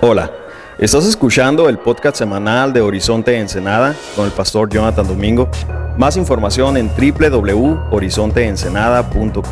[0.00, 0.30] Hola,
[0.78, 5.48] estás escuchando el podcast semanal de Horizonte Ensenada con el pastor Jonathan Domingo.
[5.96, 9.42] Más información en www.horizonteensenada.com.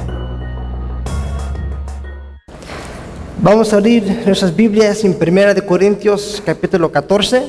[3.43, 7.43] Vamos a abrir nuestras Biblias en 1 de Corintios capítulo 14.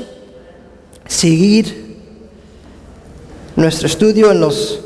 [1.06, 2.00] Seguir
[3.56, 4.80] nuestro estudio en los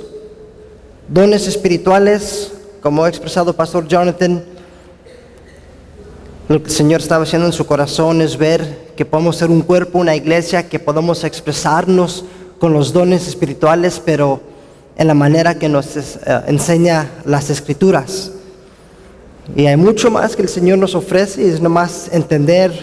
[1.07, 2.52] dones espirituales,
[2.82, 4.51] como ha expresado Pastor Jonathan.
[6.52, 9.62] Lo que el Señor estaba haciendo en su corazón es ver que podemos ser un
[9.62, 12.26] cuerpo, una iglesia, que podemos expresarnos
[12.59, 14.42] con los dones espirituales, pero
[14.98, 16.02] en la manera que nos eh,
[16.48, 18.34] enseña las escrituras.
[19.56, 22.73] Y hay mucho más que el Señor nos ofrece y es nomás entender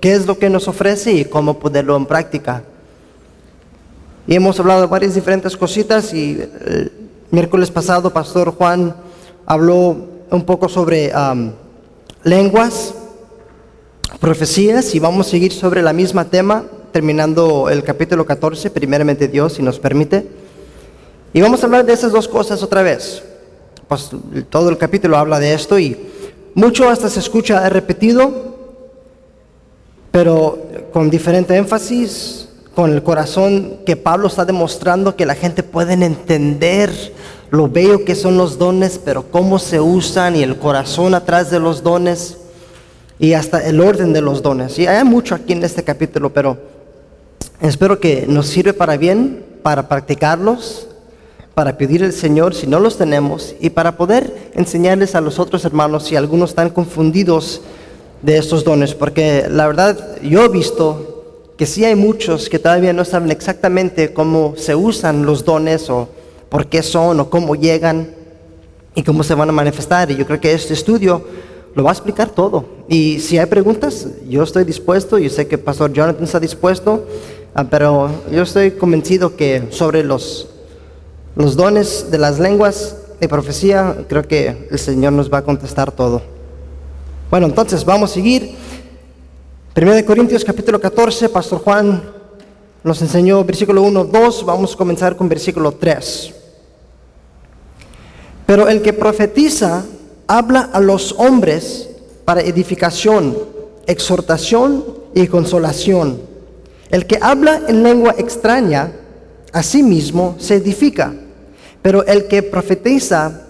[0.00, 2.64] qué es lo que nos ofrece y cómo ponerlo en práctica.
[4.26, 6.90] Y hemos hablado de varias diferentes cositas y el
[7.30, 8.96] miércoles pasado Pastor Juan
[9.46, 11.12] habló un poco sobre
[12.24, 12.94] lenguas,
[14.22, 19.54] profecías y vamos a seguir sobre la misma tema terminando el capítulo 14, primeramente Dios,
[19.54, 20.24] si nos permite.
[21.32, 23.24] Y vamos a hablar de esas dos cosas otra vez.
[23.88, 24.10] Pues
[24.48, 25.96] todo el capítulo habla de esto y
[26.54, 28.30] mucho hasta se escucha repetido,
[30.12, 35.94] pero con diferente énfasis, con el corazón que Pablo está demostrando que la gente puede
[35.94, 36.92] entender
[37.50, 41.58] lo bello que son los dones, pero cómo se usan y el corazón atrás de
[41.58, 42.38] los dones
[43.22, 44.78] y hasta el orden de los dones.
[44.78, 46.58] Y hay mucho aquí en este capítulo, pero
[47.62, 50.88] Espero que nos sirva para bien, para practicarlos,
[51.54, 55.64] para pedir al Señor si no los tenemos y para poder enseñarles a los otros
[55.64, 57.62] hermanos si algunos están confundidos
[58.20, 58.96] de estos dones.
[58.96, 64.12] Porque la verdad yo he visto que sí hay muchos que todavía no saben exactamente
[64.12, 66.08] cómo se usan los dones o
[66.48, 68.12] por qué son o cómo llegan
[68.96, 70.10] y cómo se van a manifestar.
[70.10, 71.24] Y yo creo que este estudio
[71.74, 72.64] lo va a explicar todo.
[72.88, 77.06] Y si hay preguntas, yo estoy dispuesto, yo sé que Pastor Jonathan está dispuesto
[77.54, 80.48] Ah, pero yo estoy convencido que sobre los,
[81.36, 85.92] los dones de las lenguas de profecía, creo que el Señor nos va a contestar
[85.92, 86.22] todo.
[87.30, 88.54] Bueno, entonces vamos a seguir.
[89.76, 92.02] 1 Corintios capítulo 14, Pastor Juan
[92.82, 96.34] nos enseñó versículo 1, 2, vamos a comenzar con versículo 3.
[98.46, 99.84] Pero el que profetiza
[100.26, 101.88] habla a los hombres
[102.24, 103.36] para edificación,
[103.86, 104.84] exhortación
[105.14, 106.32] y consolación
[106.92, 108.92] el que habla en lengua extraña,
[109.50, 111.14] a sí mismo se edifica,
[111.80, 113.46] pero el que profetiza,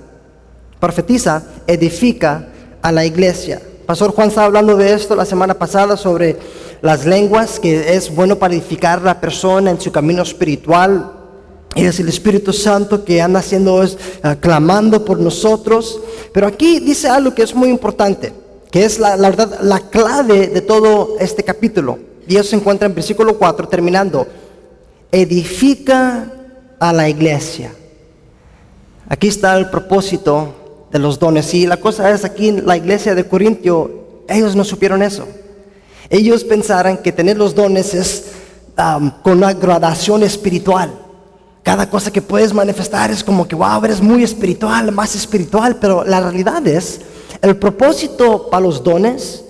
[0.79, 2.47] profetiza, edifica
[2.81, 3.61] a la iglesia.
[3.85, 6.37] Pastor Juan estaba hablando de esto la semana pasada sobre
[6.83, 11.13] las lenguas, que es bueno para edificar a la persona en su camino espiritual.
[11.75, 16.01] Y es el Espíritu Santo que anda haciendo, es, ah, clamando por nosotros.
[16.33, 18.33] Pero aquí dice algo que es muy importante,
[18.71, 21.99] que es la, verdad, la clave de todo este capítulo.
[22.29, 24.27] Y eso se encuentra en versículo 4, terminando.
[25.11, 26.31] Edifica
[26.79, 27.73] a la iglesia.
[29.09, 30.55] Aquí está el propósito
[30.91, 31.53] de los dones.
[31.55, 33.91] Y la cosa es, aquí en la iglesia de Corintio,
[34.29, 35.27] ellos no supieron eso.
[36.11, 38.25] Ellos pensaran que tener los dones es
[38.79, 41.02] um, con una gradación espiritual.
[41.63, 45.77] Cada cosa que puedes manifestar es como que, wow, eres muy espiritual, más espiritual.
[45.77, 47.01] Pero la realidad es,
[47.41, 49.45] el propósito para los dones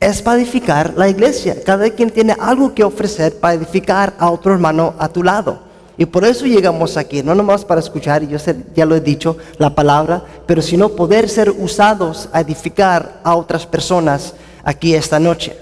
[0.00, 1.62] es para edificar la iglesia.
[1.62, 5.70] Cada quien tiene algo que ofrecer para edificar a otro hermano a tu lado.
[5.98, 8.38] Y por eso llegamos aquí, no nomás para escuchar, yo
[8.74, 13.66] ya lo he dicho, la palabra, pero sino poder ser usados a edificar a otras
[13.66, 14.32] personas
[14.64, 15.54] aquí esta noche.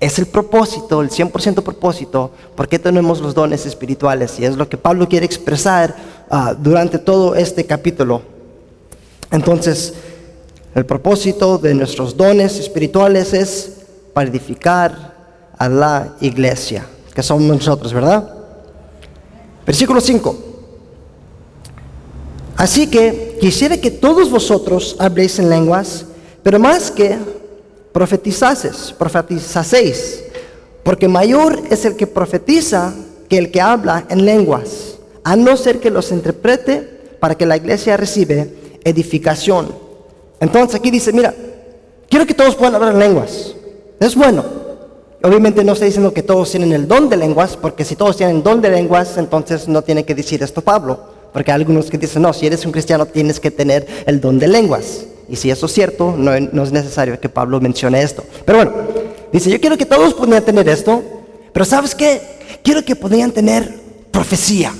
[0.00, 4.38] Es el propósito, el 100% propósito, porque tenemos los dones espirituales.
[4.38, 5.96] Y es lo que Pablo quiere expresar
[6.30, 8.22] ah, durante todo este capítulo.
[9.30, 9.94] Entonces,
[10.74, 13.72] el propósito de nuestros dones espirituales es
[14.12, 15.16] para edificar
[15.58, 18.32] a la iglesia, que somos nosotros, ¿verdad?
[19.66, 20.36] Versículo 5.
[22.56, 26.06] Así que quisiera que todos vosotros habléis en lenguas,
[26.42, 27.18] pero más que
[27.98, 30.22] profetizases, profetizaseis,
[30.84, 32.94] porque mayor es el que profetiza
[33.28, 37.56] que el que habla en lenguas, a no ser que los interprete para que la
[37.56, 38.54] iglesia recibe
[38.84, 39.74] edificación.
[40.38, 41.34] Entonces aquí dice, mira,
[42.08, 43.56] quiero que todos puedan hablar lenguas.
[43.98, 44.44] Es bueno.
[45.20, 48.44] Obviamente no estoy diciendo que todos tienen el don de lenguas, porque si todos tienen
[48.44, 51.00] don de lenguas, entonces no tiene que decir esto Pablo.
[51.32, 54.38] Porque hay algunos que dicen, no, si eres un cristiano tienes que tener el don
[54.38, 55.04] de lenguas.
[55.28, 58.24] Y si eso es cierto, no, es necesario que Pablo mencione esto.
[58.44, 58.72] Pero bueno,
[59.32, 61.02] dice, yo quiero que todos pudieran tener esto,
[61.52, 62.20] pero ¿sabes qué?
[62.62, 63.78] Quiero que pudieran tener
[64.10, 64.72] profecía.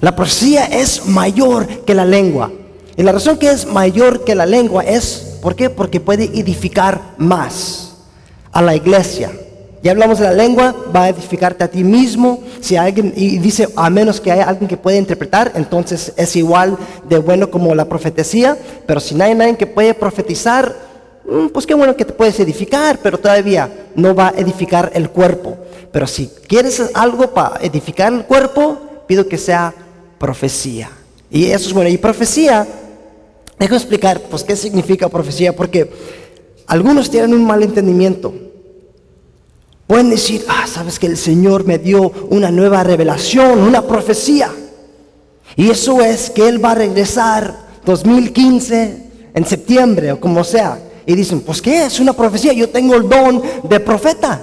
[0.00, 2.52] La profecía es mayor que la lengua.
[2.96, 5.70] Y la razón que es mayor que la lengua es, ¿por qué?
[5.70, 7.94] Porque puede edificar más
[8.52, 9.32] a la iglesia.
[9.86, 12.42] Ya hablamos de la lengua, va a edificarte a ti mismo.
[12.58, 16.76] Si alguien, y dice, a menos que haya alguien que pueda interpretar, entonces es igual
[17.08, 18.58] de bueno como la profetecía.
[18.84, 20.74] Pero si no hay nadie que puede profetizar,
[21.24, 25.08] mm, pues qué bueno que te puedes edificar, pero todavía no va a edificar el
[25.10, 25.56] cuerpo.
[25.92, 29.72] Pero si quieres algo para edificar el cuerpo, pido que sea
[30.18, 30.90] profecía.
[31.30, 31.88] Y eso es bueno.
[31.88, 32.66] Y profecía,
[33.56, 35.88] dejo explicar, pues qué significa profecía, porque
[36.66, 38.34] algunos tienen un mal entendimiento.
[39.86, 44.50] Pueden decir, ah, sabes que el Señor me dio una nueva revelación, una profecía.
[45.54, 50.80] Y eso es que Él va a regresar 2015 en septiembre o como sea.
[51.06, 52.52] Y dicen, pues ¿qué es una profecía?
[52.52, 54.42] Yo tengo el don de profeta.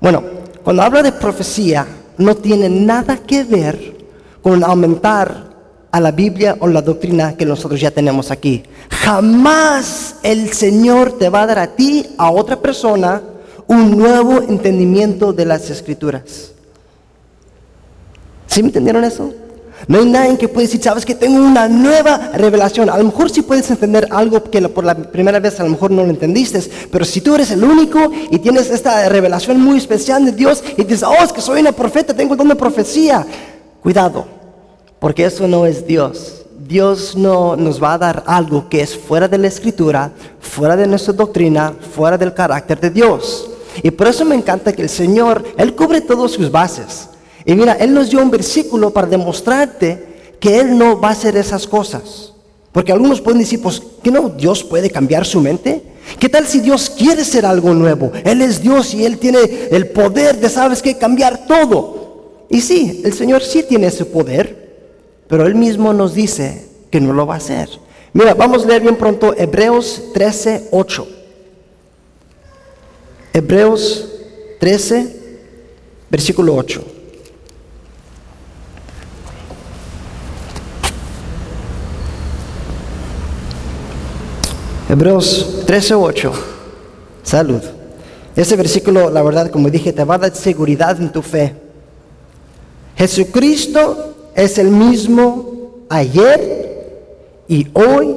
[0.00, 0.24] Bueno,
[0.64, 1.86] cuando habla de profecía,
[2.18, 3.96] no tiene nada que ver
[4.42, 5.52] con aumentar
[5.92, 8.64] a la Biblia o la doctrina que nosotros ya tenemos aquí.
[8.90, 13.22] Jamás el Señor te va a dar a ti, a otra persona,
[13.66, 16.52] un nuevo entendimiento de las escrituras.
[18.46, 19.32] ¿Sí me entendieron eso?
[19.88, 22.88] No hay nadie que pueda decir, sabes que tengo una nueva revelación.
[22.88, 25.90] A lo mejor sí puedes entender algo que por la primera vez a lo mejor
[25.90, 30.24] no lo entendiste, pero si tú eres el único y tienes esta revelación muy especial
[30.24, 33.26] de Dios y dices, oh, es que soy una profeta, tengo de profecía,
[33.82, 34.26] cuidado,
[35.00, 36.44] porque eso no es Dios.
[36.68, 40.86] Dios no nos va a dar algo que es fuera de la escritura, fuera de
[40.86, 43.51] nuestra doctrina, fuera del carácter de Dios.
[43.82, 47.08] Y por eso me encanta que el Señor, Él cubre todas sus bases.
[47.44, 51.36] Y mira, Él nos dio un versículo para demostrarte que Él no va a hacer
[51.36, 52.32] esas cosas.
[52.72, 54.30] Porque algunos pueden decir, pues, ¿qué no?
[54.30, 55.82] ¿Dios puede cambiar su mente?
[56.18, 58.12] ¿Qué tal si Dios quiere ser algo nuevo?
[58.24, 59.38] Él es Dios y Él tiene
[59.70, 60.96] el poder de, ¿sabes qué?
[60.96, 62.46] Cambiar todo.
[62.48, 64.86] Y sí, el Señor sí tiene ese poder,
[65.28, 67.68] pero Él mismo nos dice que no lo va a hacer.
[68.12, 71.08] Mira, vamos a leer bien pronto Hebreos 13, 8.
[73.32, 74.08] Hebreos
[74.60, 75.16] 13,
[76.10, 76.84] versículo 8.
[84.90, 86.32] Hebreos 13, 8.
[87.22, 87.62] Salud.
[88.36, 91.54] Ese versículo, la verdad, como dije, te va a dar seguridad en tu fe.
[92.96, 97.00] Jesucristo es el mismo ayer
[97.48, 98.14] y hoy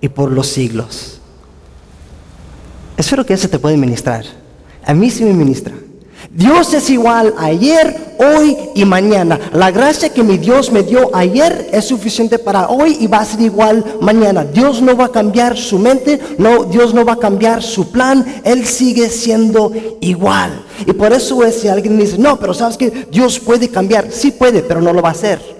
[0.00, 1.17] y por los siglos.
[2.98, 4.24] Espero que eso te pueda ministrar.
[4.84, 5.72] A mí sí me ministra.
[6.30, 9.38] Dios es igual ayer, hoy y mañana.
[9.52, 13.24] La gracia que mi Dios me dio ayer es suficiente para hoy y va a
[13.24, 14.44] ser igual mañana.
[14.44, 18.26] Dios no va a cambiar su mente, no, Dios no va a cambiar su plan,
[18.42, 20.64] Él sigue siendo igual.
[20.84, 24.32] Y por eso es si alguien dice, no, pero sabes que Dios puede cambiar, sí
[24.32, 25.57] puede, pero no lo va a hacer.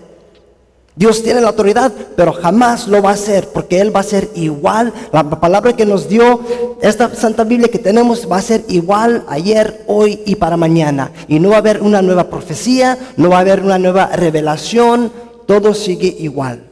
[0.99, 4.31] Dios tiene la autoridad, pero jamás lo va a hacer, porque Él va a ser
[4.35, 4.93] igual.
[5.13, 6.41] La palabra que nos dio
[6.83, 11.13] esta Santa Biblia que tenemos va a ser igual ayer, hoy y para mañana.
[11.29, 15.13] Y no va a haber una nueva profecía, no va a haber una nueva revelación,
[15.47, 16.65] todo sigue igual.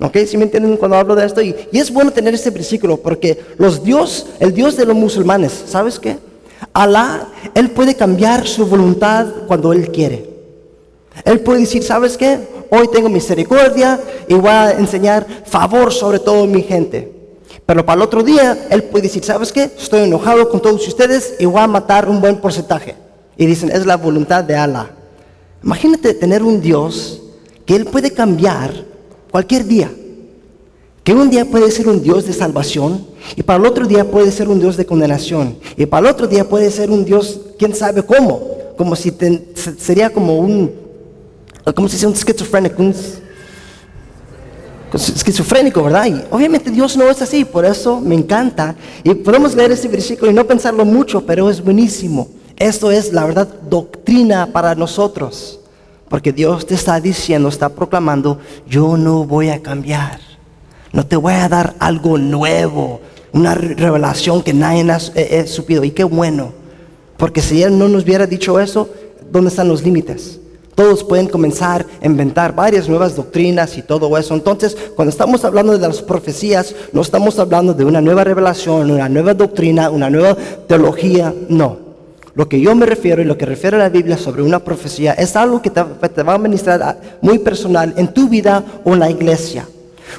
[0.00, 0.16] ¿Ok?
[0.26, 1.40] ¿Sí me entienden cuando hablo de esto?
[1.40, 5.52] Y, y es bueno tener este versículo, porque los Dios, el Dios de los musulmanes,
[5.68, 6.18] ¿sabes qué?
[6.72, 10.28] Alá, Él puede cambiar su voluntad cuando Él quiere.
[11.24, 12.40] Él puede decir, ¿sabes qué?
[12.70, 17.12] Hoy tengo misericordia y voy a enseñar favor sobre todo mi gente.
[17.66, 19.70] Pero para el otro día, él puede decir, ¿sabes qué?
[19.78, 22.96] Estoy enojado con todos ustedes y voy a matar un buen porcentaje.
[23.36, 24.90] Y dicen, es la voluntad de Allah.
[25.62, 27.22] Imagínate tener un Dios
[27.66, 28.72] que él puede cambiar
[29.30, 29.90] cualquier día.
[31.04, 34.30] Que un día puede ser un Dios de salvación y para el otro día puede
[34.30, 35.56] ser un Dios de condenación.
[35.76, 38.40] Y para el otro día puede ser un Dios, quién sabe cómo.
[38.76, 39.12] Como si
[39.78, 40.72] sería como un
[41.74, 42.82] ¿Cómo se dice un esquizofrénico?
[42.82, 42.94] Un
[44.92, 46.06] esquizofrénico, ¿verdad?
[46.06, 48.74] Y obviamente Dios no es así, por eso me encanta.
[49.04, 52.28] Y podemos leer este versículo y no pensarlo mucho, pero es buenísimo.
[52.56, 55.60] Esto es, la verdad, doctrina para nosotros.
[56.08, 58.38] Porque Dios te está diciendo, está proclamando,
[58.68, 60.18] yo no voy a cambiar.
[60.92, 63.00] No te voy a dar algo nuevo,
[63.32, 65.84] una revelación que nadie ha eh, supido.
[65.84, 66.52] Y qué bueno.
[67.16, 68.90] Porque si Él no nos hubiera dicho eso,
[69.30, 70.39] ¿dónde están los límites?
[70.80, 74.32] Todos pueden comenzar a inventar varias nuevas doctrinas y todo eso.
[74.32, 79.06] Entonces, cuando estamos hablando de las profecías, no estamos hablando de una nueva revelación, una
[79.06, 80.34] nueva doctrina, una nueva
[80.66, 81.76] teología, no.
[82.32, 85.12] Lo que yo me refiero y lo que refiere a la Biblia sobre una profecía
[85.12, 89.10] es algo que te, va a ministrar muy personal en tu vida o en la
[89.10, 89.68] iglesia.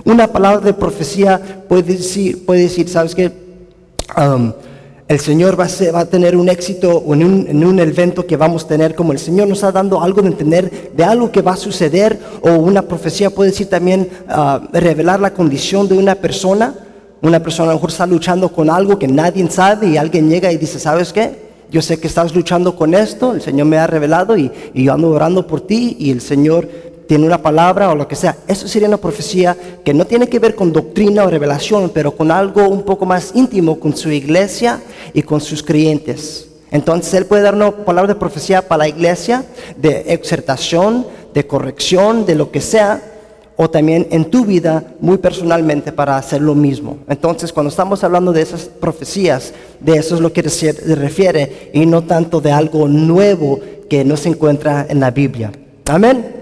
[0.05, 3.31] Una palabra de profecía puede decir, puede decir ¿sabes qué?
[4.15, 4.53] Um,
[5.11, 5.67] el Señor va
[5.99, 9.19] a, tener un éxito en un, en un, evento que vamos a tener, como el
[9.19, 12.81] Señor nos está dando algo de entender de algo que va a suceder, o una
[12.83, 16.75] profecía puede decir también uh, revelar la condición de una persona.
[17.21, 20.49] Una persona a lo mejor está luchando con algo que nadie sabe y alguien llega
[20.49, 21.51] y dice, ¿sabes qué?
[21.69, 25.09] Yo sé que estás luchando con esto, el Señor me ha revelado y yo ando
[25.09, 26.69] orando por ti y el Señor
[27.11, 28.37] tiene una palabra o lo que sea.
[28.47, 32.31] Eso sería una profecía que no tiene que ver con doctrina o revelación, pero con
[32.31, 34.79] algo un poco más íntimo con su iglesia
[35.13, 36.47] y con sus creyentes.
[36.71, 39.43] Entonces Él puede dar una palabra de profecía para la iglesia,
[39.75, 43.01] de exhortación, de corrección, de lo que sea,
[43.57, 46.99] o también en tu vida muy personalmente para hacer lo mismo.
[47.09, 49.51] Entonces, cuando estamos hablando de esas profecías,
[49.81, 54.15] de eso es lo que se refiere y no tanto de algo nuevo que no
[54.15, 55.51] se encuentra en la Biblia.
[55.87, 56.40] Amén.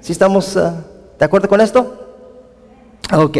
[0.00, 0.72] ¿Sí estamos uh,
[1.18, 2.08] de acuerdo con esto?
[3.12, 3.38] Ok.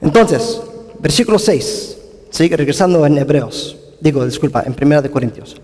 [0.00, 0.60] Entonces,
[0.98, 1.98] versículo 6.
[2.30, 3.76] Sigue regresando en Hebreos.
[4.00, 5.56] Digo, disculpa, en Primera de Corintios.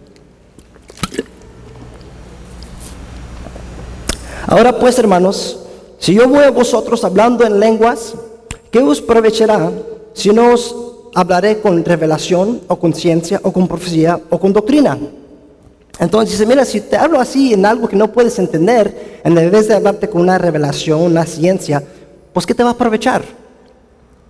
[4.46, 5.58] Ahora pues, hermanos,
[5.98, 8.14] si yo voy a vosotros hablando en lenguas,
[8.70, 9.70] ¿qué os aprovechará
[10.14, 10.74] si no os
[11.14, 14.96] hablaré con revelación o con ciencia o con profecía o con doctrina?
[15.98, 19.66] Entonces dice, mira, si te hablo así en algo que no puedes entender, en vez
[19.66, 21.82] de hablarte con una revelación, una ciencia,
[22.32, 23.22] pues ¿qué te va a aprovechar?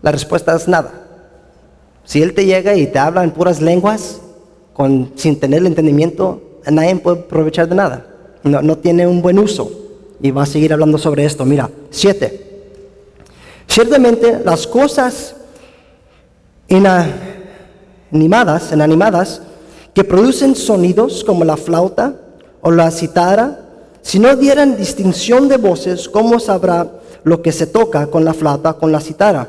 [0.01, 1.07] La respuesta es nada.
[2.05, 4.21] Si Él te llega y te habla en puras lenguas,
[5.17, 8.07] sin tener el entendimiento, nadie puede aprovechar de nada.
[8.43, 9.71] No, no tiene un buen uso.
[10.21, 11.45] Y va a seguir hablando sobre esto.
[11.45, 12.47] Mira, siete.
[13.67, 15.37] Ciertamente las cosas
[16.69, 19.43] inanimadas, inanimadas
[19.99, 22.15] que producen sonidos como la flauta
[22.61, 23.63] o la citara,
[24.01, 28.75] si no dieran distinción de voces, ¿cómo sabrá lo que se toca con la flauta,
[28.75, 29.49] con la citara?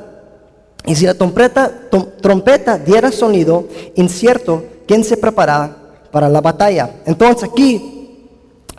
[0.87, 1.71] Y si la trompeta,
[2.19, 5.77] trompeta diera sonido incierto, ¿quién se prepara
[6.11, 6.95] para la batalla?
[7.05, 8.17] Entonces aquí,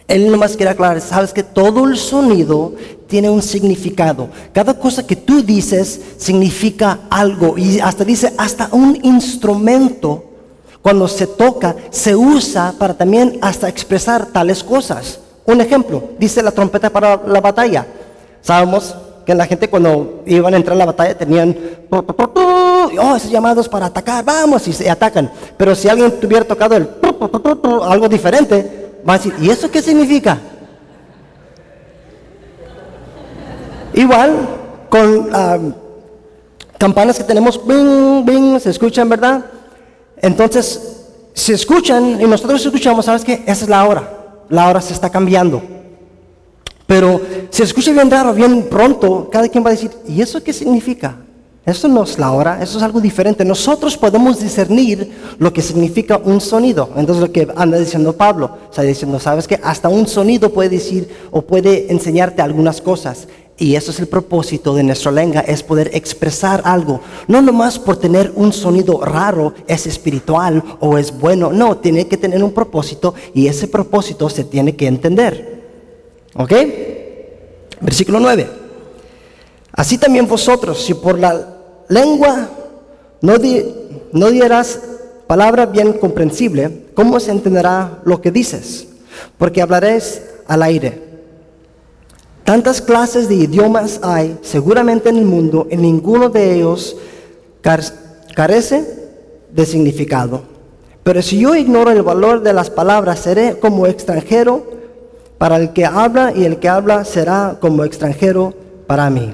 [0.09, 2.73] él nomás quiere aclarar, sabes que todo el sonido
[3.07, 4.29] tiene un significado.
[4.53, 7.57] Cada cosa que tú dices significa algo.
[7.57, 10.30] Y hasta dice, hasta un instrumento
[10.83, 15.21] cuando se toca, se usa para también hasta expresar tales cosas.
[15.45, 17.87] Un ejemplo, dice la trompeta para la batalla.
[18.41, 18.95] Sabemos
[19.27, 21.57] que la gente cuando iban a entrar a la batalla tenían,
[21.91, 25.31] oh, esos llamados para atacar, vamos, y se atacan.
[25.57, 26.89] Pero si alguien tuviera tocado el
[27.83, 30.39] algo diferente, va a decir, ¿y eso qué significa?
[33.93, 34.49] Igual,
[34.89, 35.59] con ah,
[36.79, 39.45] campanas que tenemos, bing, bing, se escuchan, ¿verdad?
[40.23, 41.01] Entonces,
[41.33, 43.43] si escuchan y nosotros escuchamos, ¿sabes qué?
[43.47, 44.37] Esa es la hora.
[44.49, 45.63] La hora se está cambiando.
[46.87, 50.53] Pero si escucha bien raro, bien pronto, cada quien va a decir, ¿y eso qué
[50.53, 51.19] significa?
[51.65, 53.45] Eso no es la hora, eso es algo diferente.
[53.45, 56.91] Nosotros podemos discernir lo que significa un sonido.
[56.97, 61.09] Entonces lo que anda diciendo Pablo, está diciendo, sabes que hasta un sonido puede decir
[61.31, 63.29] o puede enseñarte algunas cosas.
[63.61, 67.03] Y eso es el propósito de nuestra lengua, es poder expresar algo.
[67.29, 71.53] No nomás por tener un sonido raro es espiritual o es bueno.
[71.53, 75.61] No, tiene que tener un propósito y ese propósito se tiene que entender.
[76.37, 76.53] ¿Ok?
[77.83, 78.49] Versículo 9.
[79.73, 81.59] Así también vosotros, si por la
[81.91, 82.49] lengua
[83.21, 83.35] no,
[84.13, 84.81] no dieras
[85.27, 88.89] palabra bien comprensible, ¿cómo se entenderá lo que dices?
[89.37, 91.10] Porque hablaréis al aire.
[92.51, 96.97] Tantas clases de idiomas hay seguramente en el mundo y ninguno de ellos
[98.35, 98.85] carece
[99.53, 100.43] de significado.
[101.05, 104.67] Pero si yo ignoro el valor de las palabras, seré como extranjero
[105.39, 108.53] para el que habla y el que habla será como extranjero
[108.89, 109.33] para mí.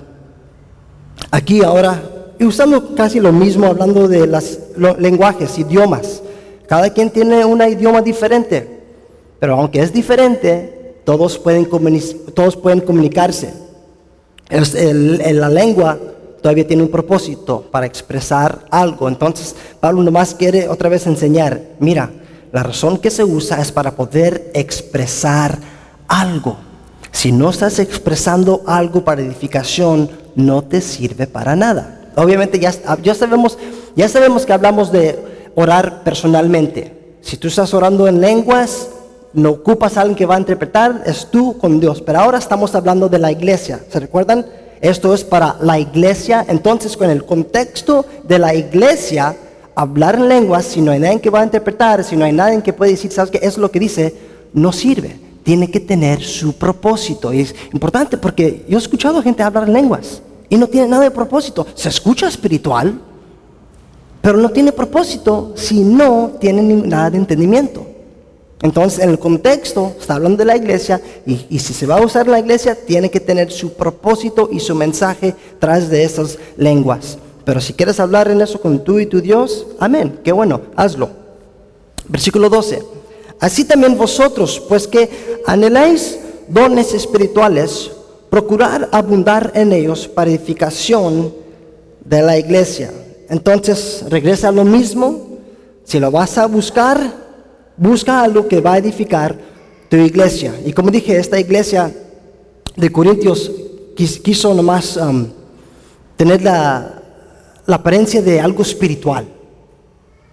[1.30, 1.99] Aquí ahora,
[2.38, 6.23] y usando casi lo mismo, hablando de los lenguajes, idiomas.
[6.68, 8.82] Cada quien tiene un idioma diferente,
[9.40, 10.75] pero aunque es diferente,
[11.07, 11.69] todos pueden,
[12.35, 13.55] todos pueden comunicarse.
[14.51, 15.97] La lengua
[16.43, 19.09] todavía tiene un propósito para expresar algo.
[19.09, 22.11] Entonces, Pablo nomás quiere otra vez enseñar, mira,
[22.53, 25.59] la razón que se usa es para poder expresar
[26.09, 26.57] algo.
[27.13, 32.11] Si no estás expresando algo para edificación, no te sirve para nada.
[32.17, 33.59] Obviamente ya, ya, sabemos,
[33.95, 35.21] ya sabemos que hablamos de
[35.55, 37.15] orar personalmente.
[37.21, 38.89] Si tú estás orando en lenguas,
[39.37, 42.00] no ocupas a alguien que va a interpretar, es tú con Dios.
[42.00, 43.81] Pero ahora estamos hablando de la iglesia.
[43.90, 44.47] ¿Se recuerdan?
[44.81, 46.45] Esto es para la iglesia.
[46.49, 49.37] Entonces, con el contexto de la iglesia,
[49.75, 52.62] hablar en lenguas, si no hay nadie que va a interpretar, si no hay nadie
[52.62, 53.38] que puede decir, ¿sabes qué?
[53.43, 54.14] Es lo que dice,
[54.55, 55.21] no sirve.
[55.43, 57.31] Tiene que tener su propósito.
[57.31, 60.88] Y es importante porque yo he escuchado a gente hablar en lenguas y no tiene
[60.88, 61.66] nada de propósito.
[61.75, 62.99] Se escucha espiritual,
[64.23, 67.96] pero no tiene propósito si no tiene nada de entendimiento.
[68.63, 72.27] Entonces, en el contexto, está hablando de la iglesia, y, si se va a usar
[72.27, 77.19] la iglesia, tiene que tener su propósito y su mensaje tras de esas lenguas.
[77.45, 81.11] Pero si quieres hablar en eso con tú y tu Dios, amén, qué bueno, hazlo.
[82.09, 82.83] Versículo 12.
[83.39, 87.91] Así también vosotros, pues que anheláis dones espirituales,
[88.31, 91.33] procurar abundar en ellos para edificación
[92.05, 92.91] de la iglesia.
[93.29, 95.27] Entonces regresa a lo mismo.
[95.85, 97.25] Si lo vas a buscar,
[97.76, 99.37] busca algo que va a edificar
[99.88, 100.54] tu iglesia.
[100.64, 101.92] Y como dije, esta iglesia
[102.75, 103.50] de Corintios
[103.95, 104.99] quiso nomás
[106.16, 107.02] tener la,
[107.66, 109.26] apariencia de algo espiritual.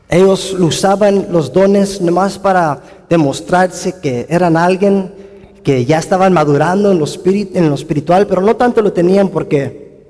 [0.09, 5.11] Ellos usaban los dones nomás para demostrarse que eran alguien
[5.63, 7.05] que ya estaban madurando en lo,
[7.75, 10.03] espiritual, pero no tanto lo tenían porque,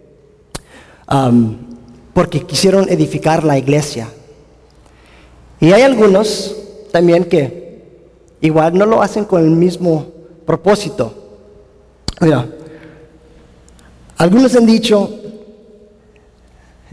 [2.14, 4.10] porque quisieron edificar la iglesia.
[5.60, 6.63] Y hay algunos
[6.94, 7.82] también que
[8.40, 10.06] igual no lo hacen con el mismo
[10.46, 11.12] propósito.
[12.22, 12.48] Mira,
[14.16, 15.10] algunos han dicho,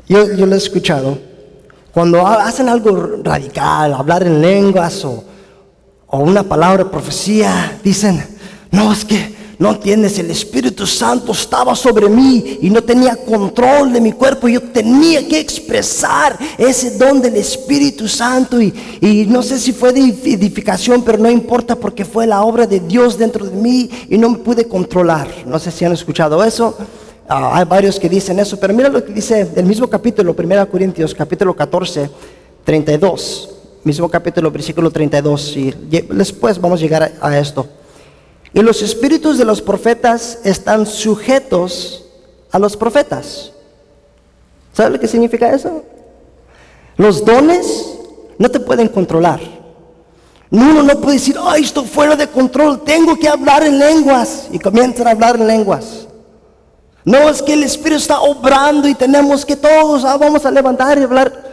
[0.09, 1.19] yo, yo lo he escuchado,
[1.93, 5.23] cuando hacen algo radical, hablar en lenguas o,
[6.07, 8.25] o una palabra profecía, dicen,
[8.71, 9.30] no, es que
[9.61, 14.49] no entiendes, el Espíritu Santo estaba sobre mí y no tenía control de mi cuerpo.
[14.49, 19.93] Yo tenía que expresar ese don del Espíritu Santo y, y, no sé si fue
[19.93, 24.17] de edificación, pero no importa porque fue la obra de Dios dentro de mí y
[24.17, 25.29] no me pude controlar.
[25.45, 26.75] No sé si han escuchado eso.
[27.29, 30.71] Ah, hay varios que dicen eso, pero mira lo que dice el mismo capítulo, 1
[30.71, 32.09] Corintios, capítulo 14,
[32.65, 33.51] 32.
[33.85, 35.57] Mismo capítulo, versículo 32.
[35.59, 35.75] Y
[36.09, 37.69] después vamos a llegar a esto.
[38.53, 42.05] Y los espíritus de los profetas están sujetos
[42.51, 43.53] a los profetas.
[44.73, 45.85] ¿Sabe lo que significa eso?
[46.97, 47.87] Los dones
[48.39, 49.41] no te pueden controlar.
[50.51, 54.49] Uno no puede decir, ay, estoy fuera de control, tengo que hablar en lenguas.
[54.51, 56.09] Y comienzan a hablar en lenguas.
[57.05, 60.99] No es que el Espíritu está obrando y tenemos que todos ah, vamos a levantar
[60.99, 61.51] y hablar.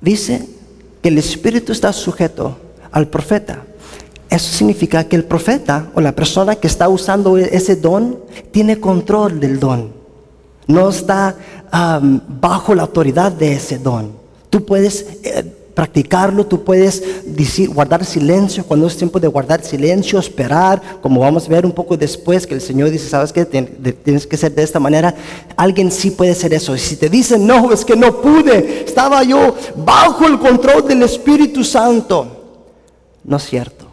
[0.00, 0.48] Dice
[1.02, 2.56] que el Espíritu está sujeto
[2.92, 3.64] al profeta.
[4.34, 8.18] Eso significa que el profeta o la persona que está usando ese don
[8.50, 9.92] tiene control del don.
[10.66, 11.36] No está
[12.40, 14.10] bajo la autoridad de ese don.
[14.50, 20.18] Tú puedes eh, practicarlo, tú puedes decir, guardar silencio cuando es tiempo de guardar silencio,
[20.18, 24.26] esperar, como vamos a ver un poco después que el Señor dice, sabes que tienes
[24.26, 25.14] que ser de esta manera.
[25.56, 26.74] Alguien sí puede hacer eso.
[26.74, 31.04] Y si te dicen, no, es que no pude, estaba yo bajo el control del
[31.04, 32.26] Espíritu Santo.
[33.22, 33.83] No es cierto.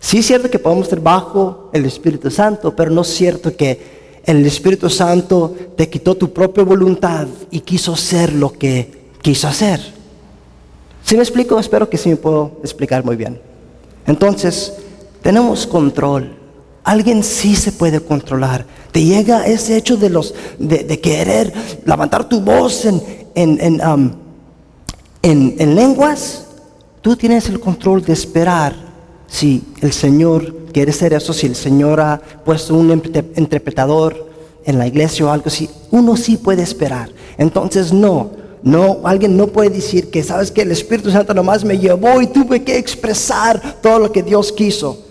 [0.00, 3.96] Sí es cierto que podemos estar bajo el Espíritu Santo, pero no es cierto que
[4.24, 9.80] el Espíritu Santo te quitó tu propia voluntad y quiso hacer lo que quiso hacer.
[11.04, 11.58] ¿Sí me explico?
[11.58, 13.40] Espero que sí me puedo explicar muy bien.
[14.06, 14.72] Entonces,
[15.22, 16.36] tenemos control.
[16.82, 18.66] Alguien sí se puede controlar.
[18.90, 21.52] Te llega ese hecho de, los, de, querer
[21.84, 23.00] levantar tu voz en,
[23.84, 24.10] um,
[25.22, 26.46] en, en lenguas.
[27.02, 28.85] Tú tienes el control de esperar
[29.26, 32.90] si el Señor quiere ser eso, si el Señor ha puesto un
[33.36, 34.26] interpretador
[34.64, 37.10] en la iglesia o algo así, uno sí puede esperar.
[37.38, 38.30] Entonces no,
[38.62, 42.26] no, alguien no puede decir que, sabes que el Espíritu Santo nomás me llevó y
[42.26, 45.04] tuve que expresar todo lo que Dios quiso.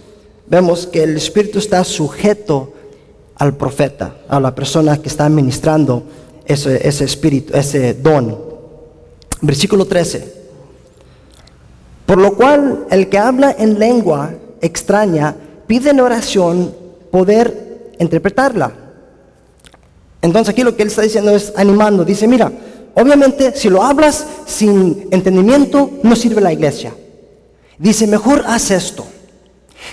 [0.48, 2.74] Vemos que el Espíritu está sujeto
[3.36, 6.04] al profeta, a la persona que está administrando
[6.46, 8.38] ese, ese espíritu, ese don.
[9.42, 10.35] Versículo 13.
[12.06, 15.36] Por lo cual el que habla en lengua extraña
[15.68, 16.74] pide en oración
[17.12, 18.74] poder interpretarla.
[20.22, 22.06] Entonces aquí lo que él está diciendo es animando.
[22.06, 22.52] Dice, mira,
[22.94, 26.94] obviamente si lo hablas sin entendimiento no sirve la iglesia.
[27.78, 29.06] Dice, mejor haz esto.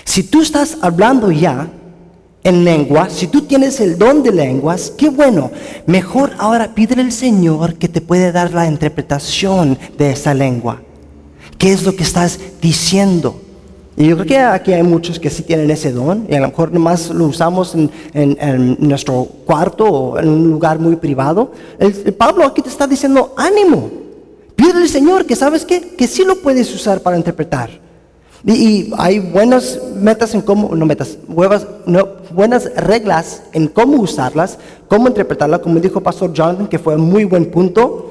[0.05, 1.67] Si tú estás hablando ya
[2.43, 5.51] en lengua, si tú tienes el don de lenguas, qué bueno.
[5.85, 10.81] Mejor ahora pídele al Señor que te puede dar la interpretación de esa lengua.
[11.63, 13.39] ¿Qué es lo que estás diciendo?
[13.95, 16.47] Y yo creo que aquí hay muchos que sí tienen ese don y a lo
[16.47, 21.53] mejor nomás lo usamos en, nuestro cuarto o en un lugar muy privado.
[21.79, 23.89] El, Pablo aquí te está diciendo, ánimo,
[24.57, 27.69] pídele al Señor que sabes qué, que sí lo puedes usar para interpretar.
[28.43, 31.17] Y, hay buenas metas en cómo, no metas,
[31.85, 34.57] no, buenas reglas en cómo usarlas,
[34.89, 38.09] cómo interpretarlas, como dijo Pastor Jonathan, que fue un muy buen punto.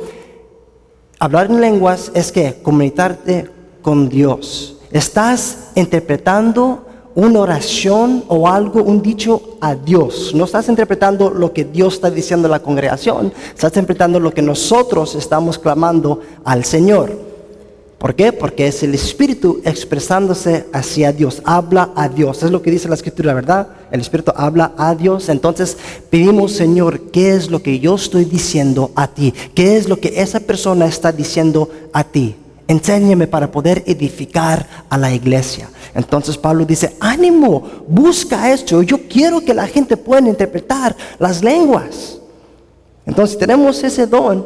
[1.22, 3.48] Hablar en lenguas es que comunicarte
[3.80, 4.78] con Dios.
[4.90, 10.32] Estás interpretando una oración o algo, un dicho a Dios.
[10.34, 14.42] No estás interpretando lo que Dios está diciendo a la congregación, estás interpretando lo que
[14.42, 17.31] nosotros estamos clamando al Señor.
[18.02, 18.32] ¿Por qué?
[18.32, 22.42] Porque es el Espíritu expresándose hacia Dios, habla a Dios.
[22.42, 23.68] Es lo que dice la Escritura, ¿verdad?
[23.92, 25.28] El Espíritu habla a Dios.
[25.28, 25.76] Entonces
[26.10, 29.32] pedimos, Señor, ¿qué es lo que yo estoy diciendo a ti?
[29.54, 32.34] ¿Qué es lo que esa persona está diciendo a ti?
[32.66, 35.70] Enséñame para poder edificar a la iglesia.
[35.94, 38.82] Entonces Pablo dice, ánimo, busca esto.
[38.82, 42.18] Yo quiero que la gente pueda interpretar las lenguas.
[43.06, 44.44] Entonces tenemos ese don.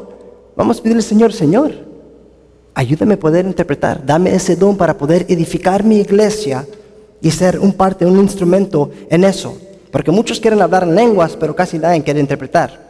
[0.54, 1.86] Vamos a pedirle Señor, Señor,
[2.76, 4.04] ayúdame a poder interpretar.
[4.04, 6.66] Dame ese don para poder edificar mi iglesia
[7.22, 9.56] y ser un parte, un instrumento en eso.
[9.90, 12.86] Porque muchos quieren hablar en lenguas, pero casi nadie quiere interpretar.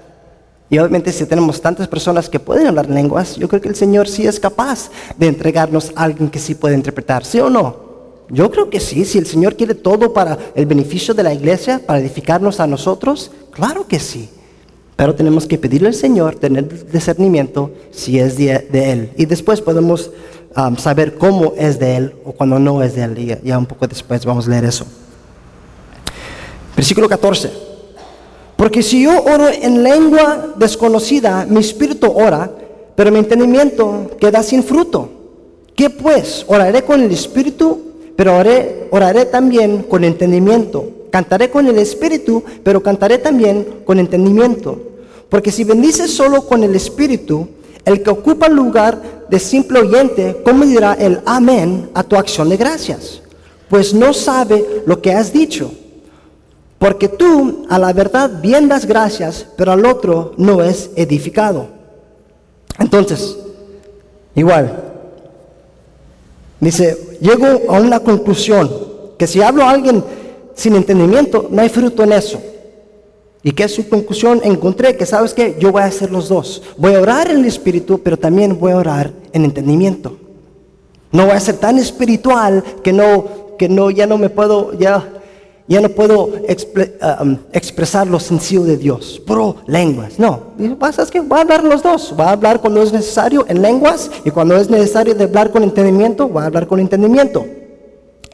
[0.68, 4.08] Y obviamente si tenemos tantas personas que pueden hablar lenguas, yo creo que el Señor
[4.08, 7.86] sí es capaz de entregarnos a alguien que sí puede interpretar, ¿sí o no?
[8.28, 11.80] Yo creo que sí, si el Señor quiere todo para el beneficio de la iglesia,
[11.86, 14.28] para edificarnos a nosotros, claro que sí.
[14.96, 19.10] Pero tenemos que pedirle al Señor tener discernimiento si es de, Él.
[19.16, 20.10] Y después podemos
[20.56, 23.18] um, saber cómo es de Él o cuando no es de Él.
[23.18, 24.86] Y ya un poco después vamos a leer eso.
[26.74, 27.50] Versículo 14.
[28.56, 32.50] Porque si yo oro en lengua desconocida, mi espíritu ora,
[32.94, 35.10] pero mi entendimiento queda sin fruto.
[35.74, 36.44] ¿Qué pues?
[36.48, 37.78] Oraré con el espíritu,
[38.16, 40.95] pero oraré, oraré también con entendimiento.
[41.16, 44.78] Cantaré con el espíritu, pero cantaré también con entendimiento.
[45.30, 47.48] Porque si bendices solo con el espíritu,
[47.86, 52.50] el que ocupa el lugar de simple oyente, ¿cómo dirá el amén a tu acción
[52.50, 53.22] de gracias?
[53.70, 55.72] Pues no sabe lo que has dicho.
[56.78, 61.68] Porque tú a la verdad bien das gracias, pero al otro no es edificado.
[62.78, 63.38] Entonces,
[64.34, 64.84] igual,
[66.60, 68.70] dice, llego a una conclusión,
[69.16, 70.04] que si hablo a alguien
[70.56, 72.40] sin entendimiento, no hay fruto en eso.
[73.42, 74.40] ¿Y qué es su conclusión?
[74.42, 75.56] Encontré que, ¿sabes qué?
[75.60, 76.62] Yo voy a hacer los dos.
[76.76, 80.16] Voy a orar en el espíritu, pero también voy a orar en entendimiento.
[81.12, 85.12] No voy a ser tan espiritual que no, que no, ya no me puedo, ya
[85.68, 86.30] ya no puedo
[87.00, 90.18] ah, um, expresar lo sencillo de Dios, pro lenguas.
[90.18, 92.14] No, pasa que va a hablar los dos.
[92.18, 95.64] Va a hablar cuando es necesario en lenguas y cuando es necesario de hablar con
[95.64, 97.44] entendimiento, va a hablar con entendimiento.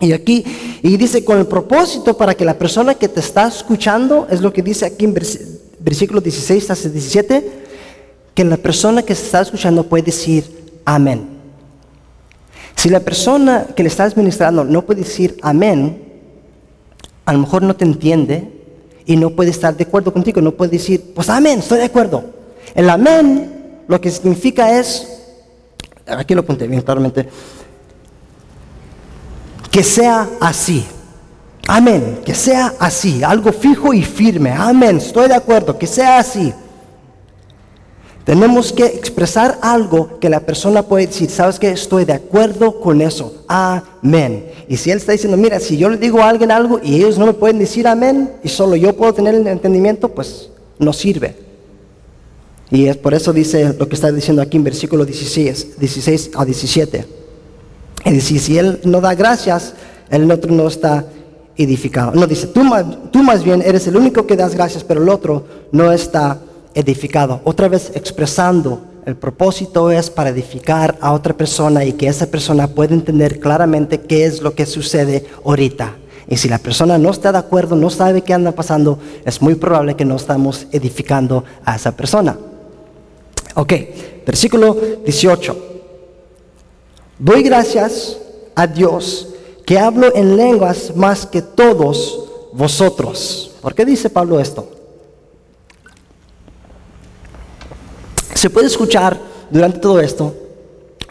[0.03, 0.45] Y aquí,
[0.83, 4.53] y dice con el propósito para que la persona que te está escuchando, es lo
[4.53, 5.15] que dice aquí en
[5.79, 7.53] versículo 16 hasta 17,
[8.35, 10.45] que la persona que se está escuchando puede decir
[10.85, 11.29] amén.
[12.75, 16.03] Si la persona que le estás ministrando no puede decir amén,
[17.25, 18.51] a lo mejor no te entiende
[19.07, 22.25] y no puede estar de acuerdo contigo, no puede decir, pues amén, estoy de acuerdo.
[22.75, 25.07] El amén lo que significa es,
[26.07, 27.29] aquí lo apunté bien claramente,
[29.73, 30.85] que sea así.
[31.67, 34.51] Amén, que sea así, algo fijo y firme.
[34.51, 36.53] Amén, estoy de acuerdo, que sea así.
[38.25, 43.01] Tenemos que expresar algo que la persona puede decir, ¿sabes que Estoy de acuerdo con
[43.01, 43.45] eso.
[43.49, 44.47] Amén.
[44.69, 47.19] Y si él está diciendo, mira, si yo le digo a alguien algo y ellos
[47.19, 51.35] no me pueden decir amén y solo yo puedo tener el entendimiento, pues no sirve.
[52.71, 56.45] Y es por eso dice lo que está diciendo aquí en versículo 16, 16 a
[56.45, 57.22] 17.
[58.05, 59.75] Y dice, si él no da gracias,
[60.11, 61.05] el otro no está
[61.57, 62.13] edificado.
[62.13, 62.63] No, dice, tú
[63.11, 66.39] tú más bien eres el único que das gracias, pero el otro no está
[66.75, 67.41] edificado.
[67.45, 72.69] Otra vez expresando, el propósito es para edificar a otra persona y que esa persona
[72.69, 75.97] pueda entender claramente qué es lo que sucede ahorita.
[76.29, 79.57] Y si la persona no está de acuerdo, no sabe qué anda pasando, es muy
[79.57, 82.37] probable que no estamos edificando a esa persona.
[83.55, 83.73] Ok,
[84.25, 85.72] versículo 18.
[87.19, 88.17] Doy gracias
[88.55, 89.29] a Dios
[89.65, 93.53] que hablo en lenguas más que todos vosotros.
[93.61, 94.69] ¿Por qué dice Pablo esto?
[98.35, 99.19] Se puede escuchar
[99.51, 100.35] durante todo esto,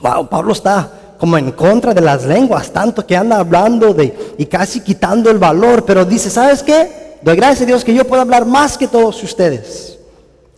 [0.02, 4.46] wow, Pablo está como en contra de las lenguas, tanto que anda hablando de y
[4.48, 7.20] casi quitando el valor, pero dice, ¿sabes qué?
[7.22, 10.00] Doy gracias a Dios que yo puedo hablar más que todos ustedes.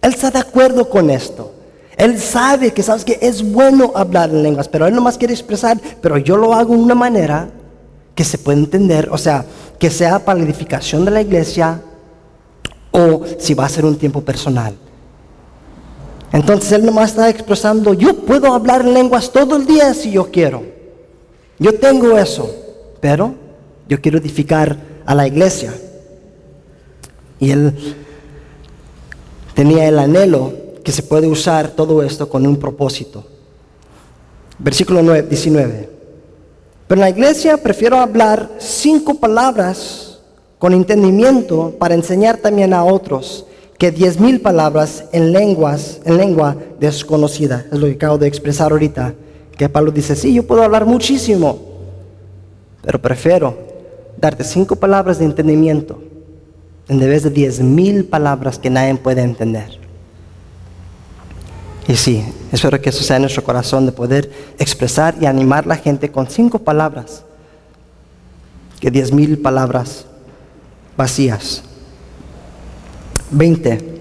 [0.02, 1.52] Él está de acuerdo con esto.
[1.98, 5.80] Él sabe que, ¿sabes que Es bueno hablar en lenguas, pero él nomás quiere expresar,
[6.02, 7.50] pero yo lo hago de una manera
[8.16, 9.46] que se puede entender, o sea,
[9.80, 11.82] que sea para la edificación de la iglesia
[12.92, 14.76] o si va a ser un tiempo personal.
[16.32, 20.32] Entonces él nomás está expresando, yo puedo hablar en lenguas todo el día si yo
[20.32, 20.64] quiero.
[21.60, 22.50] Yo tengo eso,
[23.00, 23.36] pero
[23.88, 25.74] yo quiero edificar a la iglesia.
[27.40, 27.96] Y él
[29.54, 33.24] tenía el anhelo que se puede usar todo esto con un propósito.
[34.60, 35.89] Versículo 9, 19.
[36.88, 40.19] Pero en la iglesia prefiero hablar cinco palabras
[40.60, 43.46] con entendimiento para enseñar también a otros
[43.78, 47.65] que diez mil palabras en lenguas, en lengua desconocida.
[47.72, 49.13] Es lo que acabo de expresar ahorita.
[49.58, 51.60] Que Pablo dice, sí, yo puedo hablar muchísimo,
[52.82, 53.58] pero prefiero
[54.17, 56.02] darte cinco palabras de entendimiento
[56.88, 59.83] en vez de diez mil palabras que nadie puede entender.
[61.88, 65.69] Y sí, espero que eso sea en nuestro corazón de poder expresar y animar a
[65.69, 67.24] la gente con cinco palabras,
[68.80, 70.06] que diez mil palabras
[70.96, 71.63] vacías.
[73.32, 73.93] 20.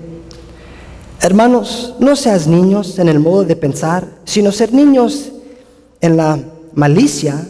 [1.21, 5.33] Hermanos, no seas niños en el modo de pensar, sino ser niños
[6.01, 6.39] en la
[6.75, 7.47] malicia,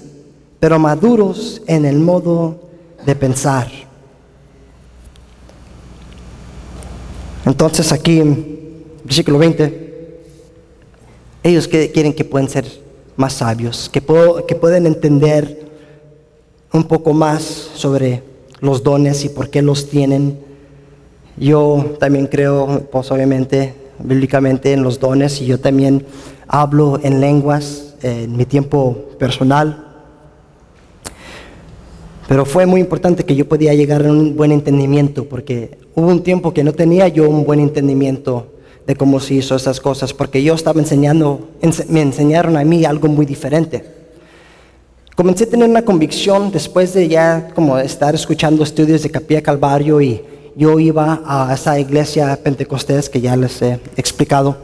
[0.60, 2.60] pero maduros en el modo
[3.04, 3.68] de pensar.
[7.44, 8.22] Entonces aquí,
[9.04, 9.81] versículo 20,
[11.42, 12.66] ellos quieren que pueden ser
[13.16, 14.02] más sabios, que,
[14.46, 15.68] que pueden entender
[16.72, 18.22] un poco más sobre
[18.60, 20.38] los dones y por qué los tienen.
[21.36, 26.06] Yo también creo, pues obviamente, bíblicamente en los dones y yo también
[26.46, 29.88] hablo en lenguas en mi tiempo personal.
[32.28, 36.22] Pero fue muy importante que yo podía llegar a un buen entendimiento, porque hubo un
[36.22, 38.51] tiempo que no tenía yo un buen entendimiento
[38.86, 41.48] de cómo se hizo esas cosas, porque yo estaba enseñando,
[41.88, 43.84] me enseñaron a mí algo muy diferente.
[45.14, 50.00] Comencé a tener una convicción después de ya como estar escuchando estudios de Capilla Calvario
[50.00, 50.22] y
[50.56, 54.56] yo iba a esa iglesia pentecostés que ya les he explicado.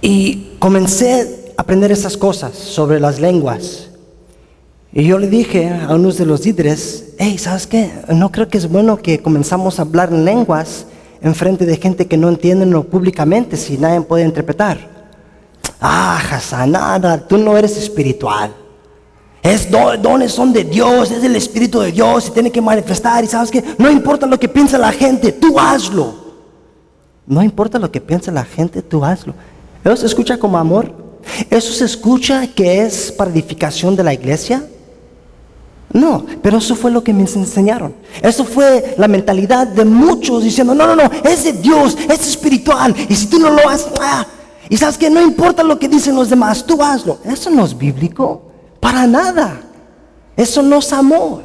[0.00, 3.88] Y comencé a aprender esas cosas sobre las lenguas.
[4.92, 7.90] Y yo le dije a unos de los líderes, hey, ¿sabes qué?
[8.08, 10.86] No creo que es bueno que comenzamos a hablar en lenguas
[11.20, 14.78] en frente de gente que no entiende públicamente si nadie puede interpretar.
[15.80, 18.54] Ah, Hassan, nada, tú no eres espiritual.
[19.42, 23.22] Es dones son de Dios, es el Espíritu de Dios y tiene que manifestar.
[23.22, 26.14] Y sabes que no importa lo que piensa la gente, tú hazlo.
[27.26, 29.34] No importa lo que piensa la gente, tú hazlo.
[29.84, 30.92] ¿Eso se escucha como amor?
[31.50, 34.64] ¿Eso se escucha que es para edificación de la iglesia?
[35.92, 37.94] No, pero eso fue lo que me enseñaron.
[38.22, 42.94] Eso fue la mentalidad de muchos diciendo, no, no, no, es de Dios, es espiritual.
[43.08, 44.26] Y si tú no lo haces, ah,
[44.68, 47.18] y sabes que no importa lo que dicen los demás, tú hazlo.
[47.24, 48.42] Eso no es bíblico,
[48.80, 49.62] para nada.
[50.36, 51.42] Eso no es amor.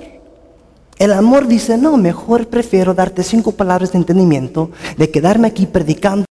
[0.99, 6.25] El amor dice, no, mejor prefiero darte cinco palabras de entendimiento de quedarme aquí predicando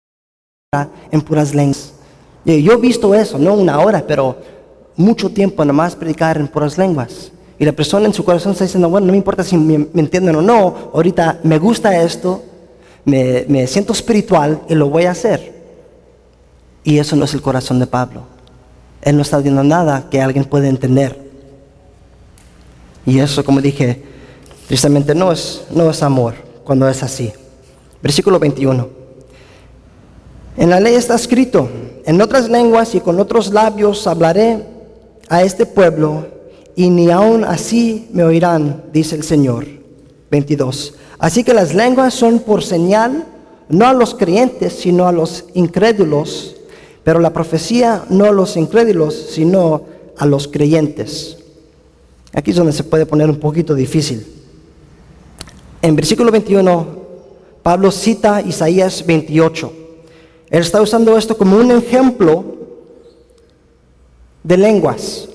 [1.11, 1.93] en puras lenguas.
[2.43, 4.37] Yo he visto eso, no una hora, pero
[4.95, 7.31] mucho tiempo nomás predicar en puras lenguas.
[7.59, 10.35] Y la persona en su corazón está diciendo, bueno, no me importa si me, entienden
[10.37, 12.41] o no, ahorita me gusta esto,
[13.03, 15.59] me, me siento espiritual y lo voy a hacer.
[16.85, 18.23] Y eso no es el corazón de Pablo.
[19.01, 21.19] Él no está diciendo nada que alguien pueda entender.
[23.05, 24.03] Y eso, como dije,
[24.67, 27.33] tristemente no es, no es amor cuando es así.
[28.01, 28.87] Versículo 21.
[30.55, 31.69] En la ley está escrito,
[32.05, 34.63] en otras lenguas y con otros labios hablaré
[35.27, 36.38] a este pueblo
[36.79, 39.65] y ni aun así me oirán, dice el Señor.
[40.31, 40.93] 22.
[41.17, 43.25] Así que las lenguas son por señal,
[43.67, 46.55] no a los creyentes, sino a los incrédulos,
[47.03, 49.81] pero la profecía no a los incrédulos, sino
[50.15, 51.39] a los creyentes.
[52.31, 54.25] Aquí es donde se puede poner un poquito difícil.
[55.81, 56.87] En versículo 21,
[57.61, 59.73] Pablo cita Isaías 28.
[60.49, 62.45] Él está usando esto como un ejemplo
[64.43, 65.28] de lenguas.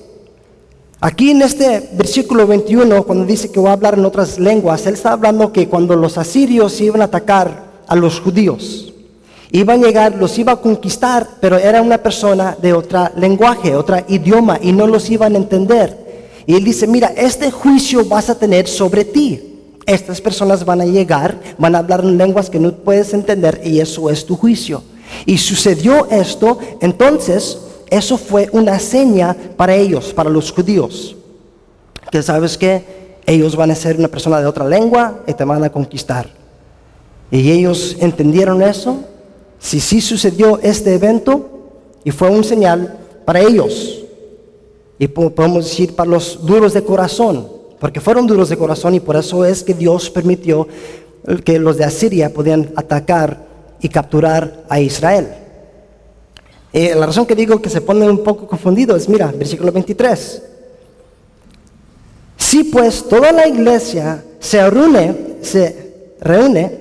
[1.01, 4.93] Aquí en este versículo 21, cuando dice que va a hablar en otras lenguas, él
[4.93, 8.93] está hablando que cuando los asirios iban a atacar a los judíos,
[9.51, 13.97] iban a llegar, los iba a conquistar, pero era una persona de otro lenguaje, otro
[14.07, 16.31] idioma, y no los iban a entender.
[16.45, 19.41] Y él dice, mira, este juicio vas a tener sobre ti.
[19.85, 23.81] Estas personas van a llegar, van a hablar en lenguas que no puedes entender, y
[23.81, 24.81] eso es tu juicio.
[25.25, 27.59] Y sucedió esto, entonces
[27.95, 31.15] eso fue una seña para ellos, para los judíos.
[32.11, 32.83] Que sabes que
[33.25, 36.29] ellos van a ser una persona de otra lengua y te van a conquistar.
[37.31, 38.99] Y ellos entendieron eso.
[39.59, 41.49] Si sí sucedió este evento
[42.03, 44.03] y fue un señal para ellos.
[44.99, 47.47] Y podemos decir para los duros de corazón,
[47.79, 50.67] porque fueron duros de corazón y por eso es que Dios permitió
[51.43, 53.45] que los de Asiria podían atacar
[53.81, 55.44] y capturar a Israel.
[56.77, 60.41] Eh, la razón que digo que se pone un poco confundido es, mira, versículo 23.
[62.35, 66.77] Si pues toda la iglesia se reúne, se reúne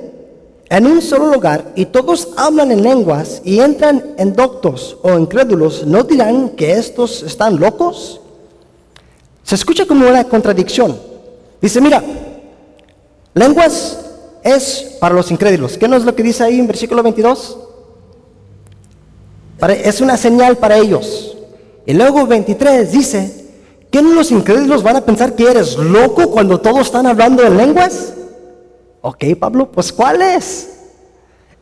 [0.69, 5.87] en un solo lugar y todos hablan en lenguas y entran en doctos o incrédulos,
[5.87, 8.21] ¿no dirán que estos están locos?
[9.45, 10.99] Se escucha como una contradicción.
[11.63, 12.03] Dice, mira,
[13.33, 14.01] lenguas
[14.43, 15.79] es para los incrédulos.
[15.79, 17.59] ¿Qué no es lo que dice ahí en versículo 22?
[19.61, 21.37] Es una señal para ellos.
[21.87, 23.47] Y luego 23 dice,
[23.91, 28.15] ¿qué los incrédulos van a pensar que eres loco cuando todos están hablando en lenguas?
[29.01, 30.71] Ok, Pablo, pues ¿cuál es?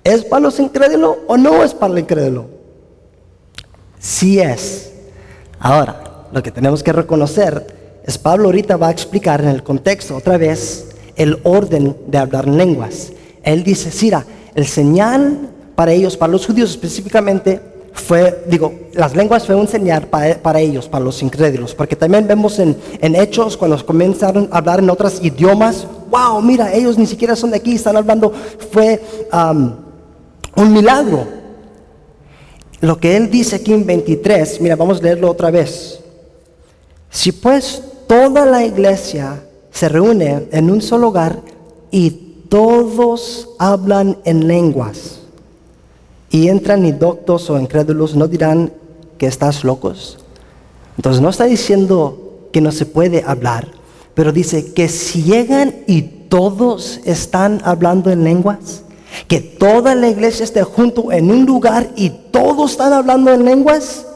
[0.05, 2.47] ¿Es para los incrédulos o no es para el incrédulo?
[3.99, 4.93] Sí es.
[5.59, 7.67] Ahora, lo que tenemos que reconocer
[8.05, 12.49] es Pablo ahorita va a explicar en el contexto otra vez el orden de hablar
[12.49, 13.13] lenguas.
[13.43, 14.25] Él dice, Sira,
[14.55, 17.61] el señal para ellos, para los judíos específicamente,
[17.93, 22.59] fue, digo, las lenguas fue un señal para, ellos, para los incrédulos, porque también vemos
[22.59, 27.51] en, Hechos cuando comenzaron a hablar en otros idiomas, wow, mira, ellos ni siquiera son
[27.51, 28.33] de aquí, están hablando,
[28.71, 29.01] fue
[30.57, 31.43] un milagro.
[32.81, 36.01] Lo que él dice aquí en 23, mira, vamos a leerlo otra vez.
[37.11, 41.41] Si pues toda la iglesia se reúne en un solo hogar
[41.91, 42.11] y
[42.49, 45.22] todos hablan en lenguas,
[46.33, 48.73] y entran indoctos o incrédulos, no dirán
[49.18, 50.18] que estás locos.
[50.97, 53.68] Entonces no está diciendo que no se puede hablar,
[54.14, 58.83] pero dice que si llegan y todos están hablando en lenguas,
[59.29, 64.07] que toda la iglesia esté junto en un lugar y todos están hablando en lenguas,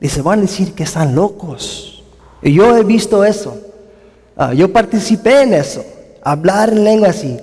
[0.00, 2.02] dice, van a decir que están locos.
[2.40, 3.58] Y yo he visto eso.
[4.38, 5.84] Ah, yo participé en eso,
[6.22, 7.38] hablar en lenguas y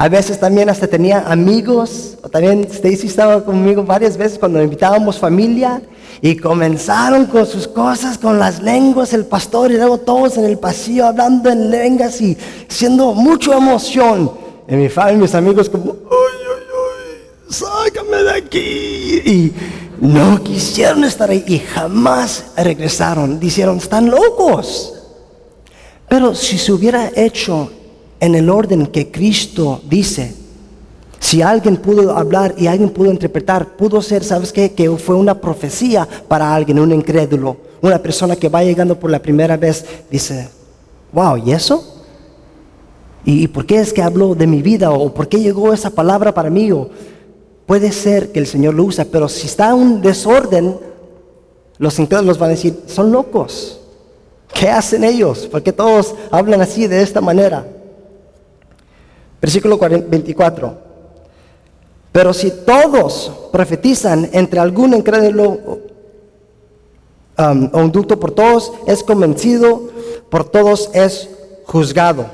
[0.00, 5.18] a veces también hasta tenía amigos, o también Stacy estaba conmigo varias veces cuando invitábamos
[5.18, 5.82] familia
[6.22, 10.58] y comenzaron con sus cosas, con las lenguas, el pastor y luego todos en el
[10.58, 12.34] pasillo hablando en lenguas y
[12.66, 14.32] siendo mucha emoción.
[14.66, 17.52] En mi familia, mis amigos como, ¡ay, ay, ay!
[17.52, 19.22] ¡Sácame de aquí!
[19.26, 19.52] Y
[20.00, 23.38] no quisieron estar ahí y jamás regresaron.
[23.38, 24.94] Dijeron, están locos.
[26.08, 27.70] Pero si se hubiera hecho
[28.20, 30.34] en el orden que Cristo dice.
[31.18, 34.72] Si alguien pudo hablar y alguien pudo interpretar, pudo ser, ¿sabes qué?
[34.72, 39.20] Que fue una profecía para alguien, un incrédulo, una persona que va llegando por la
[39.20, 40.48] primera vez, dice,
[41.12, 42.04] wow, ¿y eso?
[43.24, 44.90] ¿Y por qué es que habló de mi vida?
[44.90, 46.70] ¿O por qué llegó esa palabra para mí?
[47.66, 50.76] Puede ser que el Señor lo usa, pero si está un desorden,
[51.76, 53.78] los incrédulos van a decir, son locos.
[54.54, 55.46] ¿Qué hacen ellos?
[55.46, 57.66] ¿Por qué todos hablan así de esta manera?
[59.40, 60.90] Versículo 24.
[62.12, 65.48] Pero si todos profetizan entre algún incrédulo
[67.38, 69.88] um, o un ducto por todos es convencido,
[70.28, 71.28] por todos es
[71.64, 72.26] juzgado.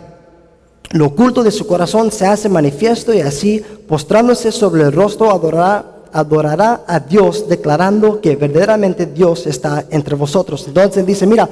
[0.91, 5.85] Lo oculto de su corazón se hace manifiesto y así, postrándose sobre el rostro, adorará,
[6.13, 10.65] adorará a Dios, declarando que verdaderamente Dios está entre vosotros.
[10.67, 11.49] Entonces dice, mira,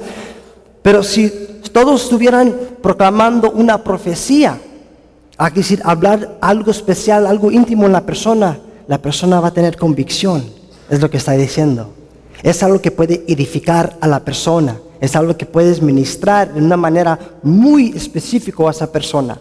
[0.81, 1.29] pero si
[1.71, 4.57] todos estuvieran proclamando una profecía,
[5.37, 9.53] hay que decir, hablar algo especial, algo íntimo en la persona, la persona va a
[9.53, 10.43] tener convicción,
[10.89, 11.93] es lo que está diciendo.
[12.43, 16.77] Es algo que puede edificar a la persona, es algo que puedes ministrar de una
[16.77, 19.39] manera muy específica a esa persona.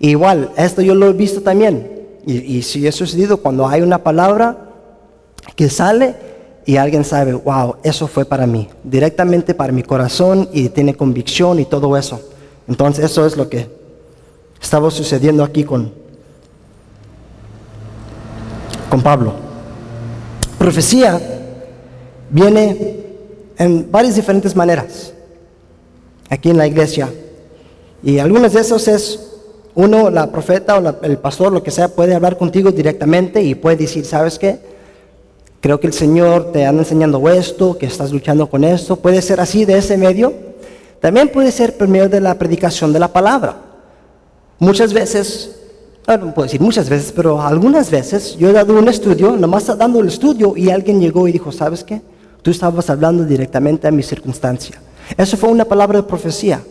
[0.00, 4.56] igual, esto yo lo he visto también, y, si ha sucedido cuando hay una palabra
[5.56, 6.14] que sale
[6.64, 11.58] y alguien sabe, wow, eso fue para mí, directamente para mi corazón y tiene convicción
[11.58, 12.20] y todo eso.
[12.68, 13.81] Entonces eso es lo que
[14.62, 15.92] estaba sucediendo aquí con,
[18.88, 19.34] con Pablo.
[20.58, 21.20] Profecía
[22.30, 22.96] viene
[23.58, 25.12] en varias diferentes maneras
[26.30, 27.10] aquí en la iglesia.
[28.02, 29.28] Y algunos de esos es,
[29.74, 33.76] uno, la profeta o el pastor, lo que sea, puede hablar contigo directamente y puede
[33.76, 34.58] decir, ¿sabes qué?
[35.60, 38.96] Creo que el Señor te anda enseñando esto, que estás luchando con esto.
[38.96, 40.32] Puede ser así de ese medio.
[41.00, 43.71] También puede ser por medio de la predicación de la palabra.
[44.62, 45.56] Muchas veces,
[46.06, 49.66] ah, no puedo decir muchas veces, pero algunas veces yo he dado un estudio, nomás
[49.76, 52.00] dando el estudio y alguien llegó y dijo, ¿sabes qué?
[52.42, 54.80] Tú estabas hablando directamente a mi circunstancia.
[55.16, 56.62] Eso fue una palabra de profecía.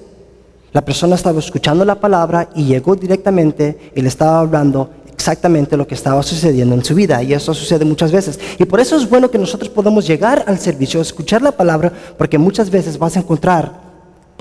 [0.71, 5.85] La persona estaba escuchando la palabra y llegó directamente y le estaba hablando exactamente lo
[5.85, 7.21] que estaba sucediendo en su vida.
[7.21, 8.39] Y eso sucede muchas veces.
[8.57, 12.37] Y por eso es bueno que nosotros podamos llegar al servicio, escuchar la palabra, porque
[12.37, 13.90] muchas veces vas a encontrar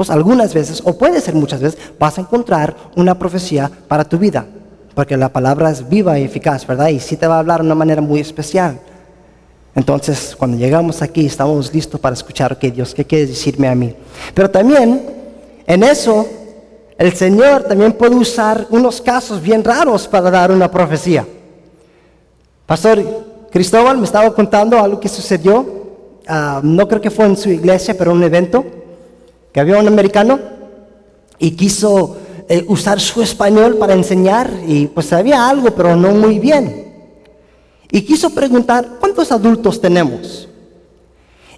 [0.00, 4.16] pues algunas veces, o puede ser muchas veces, vas a encontrar una profecía para tu
[4.16, 4.46] vida.
[4.94, 6.88] Porque la palabra es viva y eficaz, ¿verdad?
[6.88, 8.80] Y sí te va a hablar de una manera muy especial.
[9.74, 13.94] Entonces, cuando llegamos aquí, estamos listos para escuchar, ok, Dios, ¿qué quieres decirme a mí?
[14.32, 15.02] Pero también,
[15.66, 16.26] en eso,
[16.96, 21.26] el Señor también puede usar unos casos bien raros para dar una profecía.
[22.64, 23.04] Pastor
[23.50, 25.66] Cristóbal me estaba contando algo que sucedió,
[26.26, 28.79] ah, no creo que fue en su iglesia, pero un evento
[29.52, 30.38] que había un americano
[31.38, 32.16] y quiso
[32.48, 36.92] eh, usar su español para enseñar y pues sabía algo, pero no muy bien.
[37.90, 40.48] Y quiso preguntar, ¿cuántos adultos tenemos?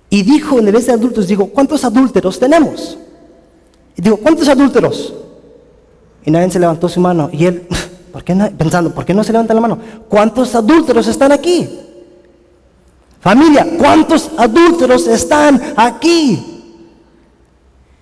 [0.09, 2.99] Y dijo, en vez de adultos, digo, ¿cuántos adúlteros tenemos?
[3.97, 5.15] Y digo, ¿cuántos adúlteros?
[6.25, 7.31] Y nadie se levantó su mano.
[7.33, 7.67] Y él,
[8.13, 9.79] ¿por qué no, pensando, ¿por qué no se levanta la mano?
[10.09, 11.69] ¿Cuántos adúlteros están aquí?
[13.21, 16.52] Familia, ¿cuántos adúlteros están aquí?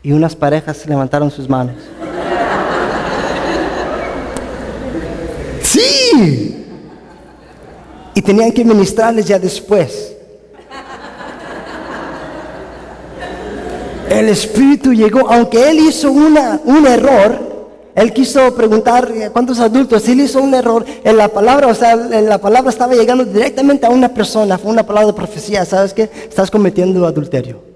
[0.03, 1.77] Y unas parejas levantaron sus manos.
[5.63, 6.67] Sí.
[8.15, 10.17] Y tenían que ministrarles ya después.
[14.09, 17.39] El Espíritu llegó, aunque él hizo una, un error,
[17.95, 22.39] él quiso preguntar cuántos adultos, él hizo un error en la palabra, o sea, la
[22.39, 26.11] palabra estaba llegando directamente a una persona, fue una palabra de profecía, ¿sabes qué?
[26.29, 27.70] Estás cometiendo adulterio.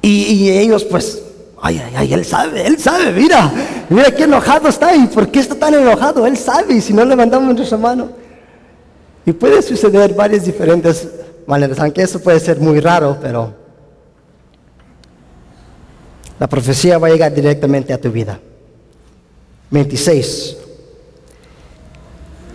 [0.00, 1.22] Y, ellos pues,
[1.60, 3.52] ay, ay, ay, él sabe, él sabe, mira,
[3.88, 7.04] mira qué enojado está y por qué está tan enojado, él sabe, y si no
[7.04, 8.10] levantamos nuestra mano.
[9.26, 11.08] Y puede suceder varias diferentes
[11.46, 13.54] maneras, aunque eso puede ser muy raro, pero
[16.38, 18.40] la profecía va a llegar directamente a tu vida.
[19.70, 20.56] 26.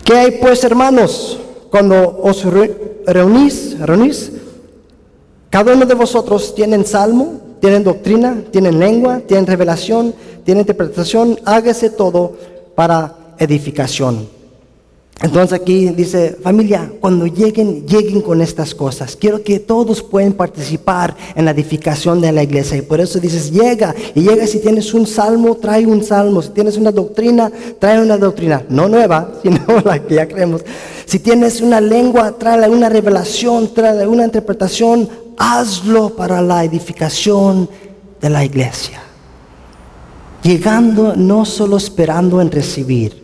[0.04, 1.40] ¿Qué hay pues, hermanos,
[1.70, 2.44] cuando os
[3.06, 4.33] reunís, reunís?
[5.54, 10.12] Cada uno de vosotros tienen salmo, tienen doctrina, tienen lengua, tienen revelación,
[10.44, 11.40] tienen interpretación.
[11.46, 12.36] Hágase todo
[12.74, 14.28] para edificación.
[15.22, 19.16] Entonces aquí dice, familia, cuando lleguen, lleguen con estas cosas.
[19.16, 22.78] Quiero que todos puedan participar en la edificación de la iglesia.
[22.78, 23.96] Y por eso dices, llega.
[24.16, 26.42] Y llega si tienes un salmo, trae un salmo.
[26.42, 28.64] Si tienes una doctrina, trae una doctrina.
[28.70, 30.62] No nueva, sino la que ya creemos.
[31.06, 35.08] Si tienes una lengua, trae una revelación, trae una interpretación.
[35.38, 37.70] Hazlo para la edificación
[38.20, 39.02] de la iglesia.
[40.42, 43.23] Llegando, no solo esperando en recibir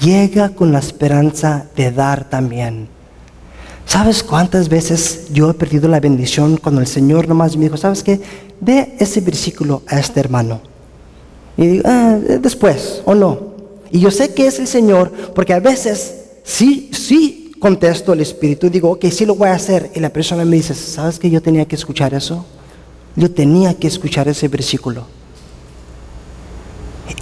[0.00, 2.88] llega con la esperanza de dar también.
[3.86, 8.02] ¿Sabes cuántas veces yo he perdido la bendición cuando el Señor nomás me dijo, ¿sabes
[8.02, 8.20] qué?
[8.60, 10.60] Ve ese versículo a este hermano.
[11.56, 13.48] Y digo, ah, después, o no.
[13.90, 18.68] Y yo sé que es el Señor, porque a veces sí, sí contesto el Espíritu,
[18.68, 19.90] digo, ok, sí lo voy a hacer.
[19.94, 22.44] Y la persona me dice, ¿sabes que yo tenía que escuchar eso?
[23.16, 25.06] Yo tenía que escuchar ese versículo.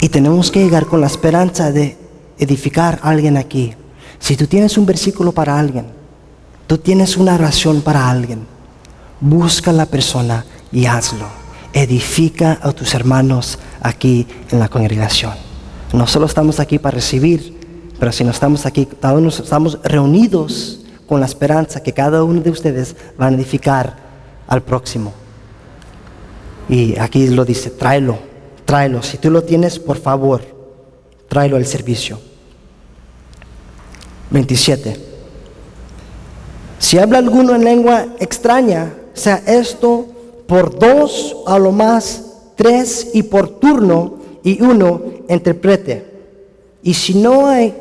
[0.01, 1.97] Y tenemos que llegar con la esperanza de,
[2.37, 3.73] edificar a alguien aquí.
[4.19, 5.85] Si tú tienes un versículo para alguien,
[6.67, 8.45] tú tienes una oración para alguien,
[9.19, 11.27] busca a la persona y hazlo.
[11.73, 15.33] Edifica a tus hermanos aquí en la congregación.
[15.93, 17.55] No solo estamos aquí para recibir,
[17.99, 22.49] pero si no estamos aquí, todos estamos reunidos con la esperanza que cada uno de
[22.49, 23.95] ustedes va a edificar
[24.47, 25.13] al próximo.
[26.69, 28.19] Y aquí lo dice, tráelo,
[28.65, 29.01] tráelo.
[29.01, 30.41] Si tú lo tienes, por favor,
[31.29, 32.19] tráelo al servicio.
[34.29, 34.97] 27.
[36.79, 40.05] Si habla alguno en lengua extraña, sea esto
[40.47, 42.23] por dos, a lo más
[42.55, 46.05] tres y por turno, y uno interprete.
[46.83, 47.73] Y si no hay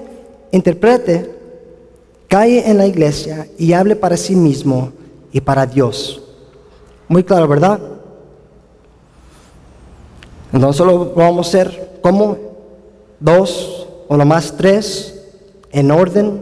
[0.50, 1.30] interprete,
[2.28, 4.92] cae en la iglesia y hable para sí mismo
[5.32, 6.22] y para Dios.
[7.08, 7.78] Muy claro, ¿verdad?
[10.52, 12.36] Entonces solo vamos a ser como
[13.20, 15.15] dos, o lo más tres,
[15.72, 16.40] en orden,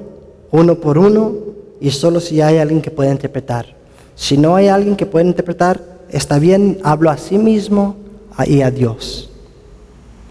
[0.50, 1.32] uno por uno,
[1.80, 3.66] y solo si hay alguien que pueda interpretar.
[4.14, 7.96] Si no hay alguien que pueda interpretar, está bien, hablo a sí mismo
[8.46, 9.30] y a Dios.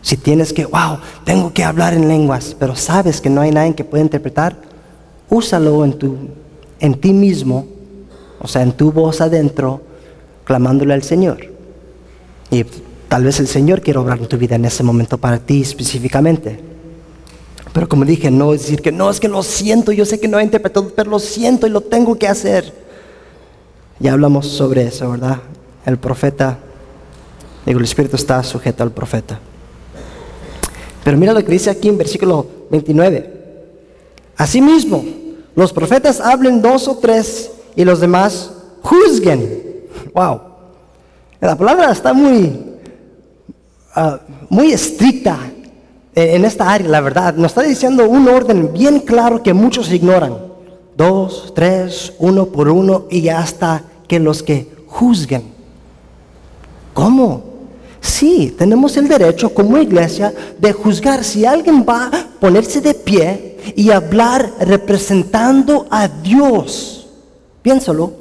[0.01, 3.75] Si tienes que, wow, tengo que hablar en lenguas, pero sabes que no hay nadie
[3.75, 4.55] que pueda interpretar,
[5.29, 6.15] úsalo en, tu,
[6.79, 7.67] en ti mismo,
[8.39, 9.81] o sea, en tu voz adentro,
[10.43, 11.49] clamándole al Señor.
[12.51, 12.65] Y
[13.07, 16.72] tal vez el Señor quiere obrar en tu vida en ese momento para ti específicamente.
[17.73, 20.39] Pero como dije, no decir que no, es que lo siento, yo sé que no
[20.39, 22.71] he interpretado, pero lo siento y lo tengo que hacer.
[23.99, 25.39] Ya hablamos sobre eso, ¿verdad?
[25.83, 26.59] El profeta,
[27.65, 29.39] digo, el Espíritu está sujeto al profeta.
[31.03, 33.33] Pero mira lo que dice aquí en versículo 29.
[34.37, 35.03] Asimismo,
[35.55, 38.51] los profetas hablen dos o tres y los demás
[38.83, 39.87] juzguen.
[40.13, 40.41] Wow.
[41.41, 42.77] La palabra está muy,
[43.95, 44.19] ah,
[44.49, 45.39] muy estricta
[46.15, 50.37] en esta área, la verdad, nos está diciendo un orden bien claro que muchos ignoran.
[50.95, 55.43] Dos, tres, uno por uno y hasta que los que juzguen.
[56.93, 57.53] ¿Cómo?
[57.99, 63.57] Sí, tenemos el derecho como iglesia de juzgar si alguien va a ponerse de pie
[63.75, 67.07] y hablar representando a Dios.
[67.61, 68.11] Piénsalo.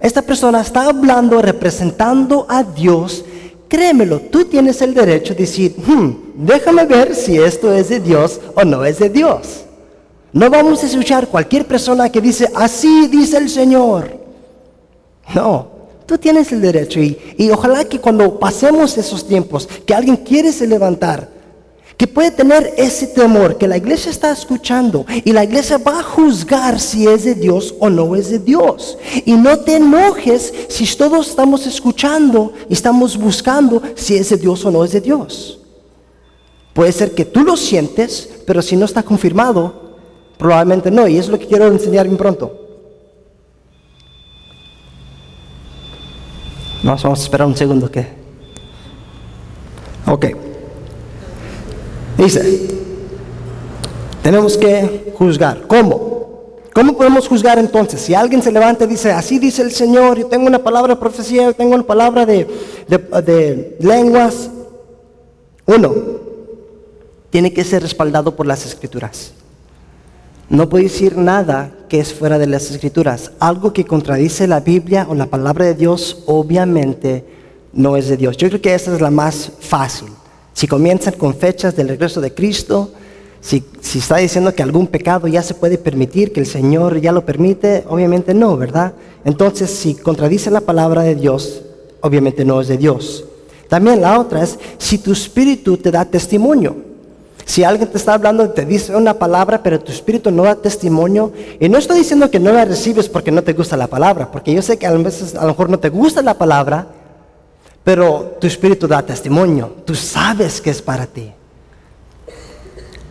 [0.00, 3.24] Esta persona está hablando representando a Dios
[3.68, 8.40] Créemelo, tú tienes el derecho de decir, hmm, déjame ver si esto es de Dios
[8.54, 9.64] o no es de Dios.
[10.32, 14.18] No vamos a escuchar cualquier persona que dice, así dice el Señor.
[15.34, 15.68] No,
[16.06, 20.52] tú tienes el derecho y, y ojalá que cuando pasemos esos tiempos, que alguien quiere
[20.52, 21.33] se levantar,
[21.96, 26.02] que puede tener ese temor, que la iglesia está escuchando y la iglesia va a
[26.02, 28.98] juzgar si es de Dios o no es de Dios.
[29.24, 34.64] Y no te enojes si todos estamos escuchando y estamos buscando si es de Dios
[34.64, 35.60] o no es de Dios.
[36.72, 39.96] Puede ser que tú lo sientes, pero si no está confirmado,
[40.36, 41.06] probablemente no.
[41.06, 42.60] Y es lo que quiero enseñar bien pronto.
[46.82, 48.06] Vamos, vamos a esperar un segundo que.
[50.06, 50.53] Ok.
[52.16, 52.68] Dice,
[54.22, 55.66] tenemos que juzgar.
[55.66, 56.14] ¿Cómo?
[56.72, 58.00] ¿Cómo podemos juzgar entonces?
[58.00, 61.00] Si alguien se levanta y dice, así dice el Señor, yo tengo una palabra de
[61.00, 62.48] profecía, yo tengo una palabra de,
[62.88, 64.50] de lenguas.
[65.66, 65.94] Uno,
[67.30, 69.32] tiene que ser respaldado por las escrituras.
[70.48, 73.32] No puede decir nada que es fuera de las escrituras.
[73.38, 77.24] Algo que contradice la Biblia o la palabra de Dios, obviamente
[77.72, 78.36] no es de Dios.
[78.36, 80.08] Yo creo que esa es la más fácil.
[80.54, 82.92] Si comienzan con fechas del regreso de Cristo,
[83.40, 83.62] si,
[83.98, 87.84] está diciendo que algún pecado ya se puede permitir, que el Señor ya lo permite,
[87.88, 88.94] obviamente no, ¿verdad?
[89.24, 91.60] Entonces, si contradice la palabra de Dios,
[92.00, 93.24] obviamente no es de Dios.
[93.68, 96.76] También la otra es, si tu espíritu te da testimonio.
[97.44, 101.32] Si alguien te está hablando, te dice una palabra, pero tu espíritu no da testimonio,
[101.60, 104.54] y no estoy diciendo que no la recibes porque no te gusta la palabra, porque
[104.54, 106.86] yo sé que a lo mejor no te gusta la palabra,
[107.84, 109.76] pero tu espíritu da testimonio.
[109.84, 111.30] Tú sabes que es para ti.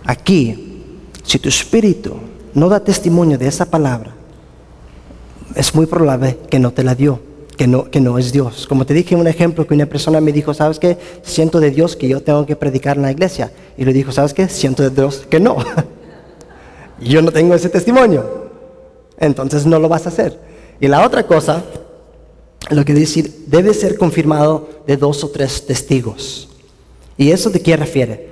[0.03, 0.81] Aquí,
[1.23, 2.17] si tu espíritu
[2.55, 4.11] no da testimonio de esa palabra,
[5.55, 7.19] es muy probable que no te la dio,
[7.55, 8.65] que no, que no es Dios.
[8.65, 10.97] Como te dije un ejemplo que una persona me dijo, ¿sabes qué?
[11.21, 13.51] Siento de Dios que yo tengo que predicar en la iglesia.
[13.77, 14.49] Y le dijo, ¿sabes qué?
[14.49, 15.57] Siento de Dios que no.
[16.99, 18.49] yo no tengo ese testimonio.
[19.19, 20.39] Entonces no lo vas a hacer.
[20.79, 21.63] Y la otra cosa
[22.69, 26.49] lo que decir, debe ser confirmado de dos o tres testigos.
[27.17, 28.29] ¿Y eso de qué refiere?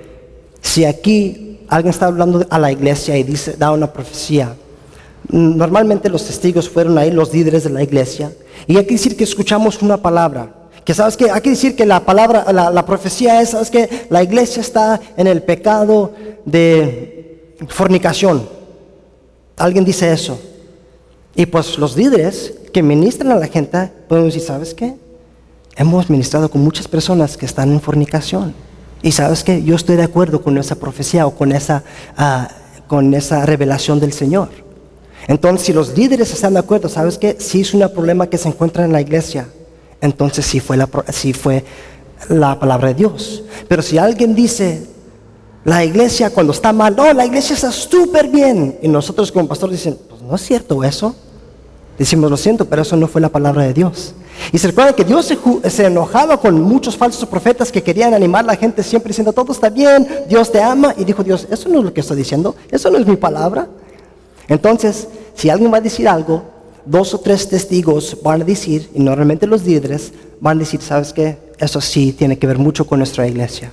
[0.60, 4.56] Si aquí alguien está hablando a la iglesia y dice, da una profecía,
[5.28, 8.32] normalmente los testigos fueron ahí los líderes de la iglesia,
[8.66, 10.52] y hay que decir que escuchamos una palabra,
[10.84, 14.06] que sabes que hay que decir que la palabra, la, la profecía es, sabes que
[14.10, 16.12] la iglesia está en el pecado
[16.44, 18.48] de fornicación.
[19.56, 20.40] Alguien dice eso.
[21.34, 24.94] Y pues los líderes que ministran a la gente pueden decir, ¿sabes qué?
[25.76, 28.54] Hemos ministrado con muchas personas que están en fornicación.
[29.02, 29.62] Y sabes qué?
[29.62, 31.82] Yo estoy de acuerdo con esa profecía o con esa,
[32.16, 32.48] ah,
[32.86, 34.50] con esa revelación del Señor.
[35.26, 37.36] Entonces, si los líderes están de acuerdo, ¿sabes qué?
[37.38, 39.48] Si es un problema que se encuentra en la iglesia,
[40.00, 41.64] entonces sí fue la, sí fue
[42.28, 43.44] la palabra de Dios.
[43.68, 44.86] Pero si alguien dice,
[45.64, 48.78] la iglesia cuando está mal, no, la iglesia está súper bien.
[48.82, 49.96] Y nosotros como pastor dicen,
[50.26, 51.14] no es cierto eso.
[51.98, 54.14] Decimos, lo siento, pero eso no fue la palabra de Dios.
[54.50, 55.26] Y se recuerda que Dios
[55.68, 59.52] se, enojaba con muchos falsos profetas que querían animar a la gente siempre diciendo, todo
[59.52, 60.94] está bien, Dios te ama.
[60.96, 63.68] Y dijo Dios, eso no es lo que estoy diciendo, eso no es mi palabra.
[64.48, 66.42] Entonces, si alguien va a decir algo,
[66.84, 71.12] dos o tres testigos van a decir, y normalmente los líderes van a decir, ¿sabes
[71.12, 71.38] qué?
[71.58, 73.70] Eso sí tiene que ver mucho con nuestra iglesia.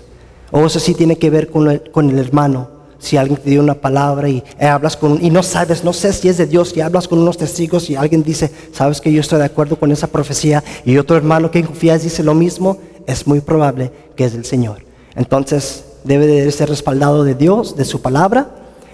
[0.51, 3.75] O eso sí tiene que ver con con el hermano si alguien te dio una
[3.75, 6.81] palabra y eh, hablas con y no sabes, no sé si es de Dios, y
[6.81, 10.07] hablas con unos testigos y alguien dice, sabes que yo estoy de acuerdo con esa
[10.07, 12.77] profecía y otro hermano que confías dice lo mismo,
[13.07, 14.83] es muy probable que es del Señor.
[15.15, 18.49] Entonces debe de ser respaldado de Dios, de su palabra,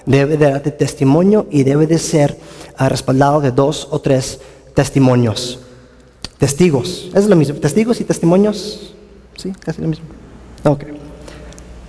[0.06, 2.38] debe de darte testimonio y debe de ser
[2.78, 4.40] ah, respaldado de dos o tres
[4.76, 5.60] testimonios.
[6.38, 8.94] Testigos, es lo mismo, testigos y testimonios,
[9.36, 10.06] sí, casi lo mismo.
[10.64, 10.84] Ok,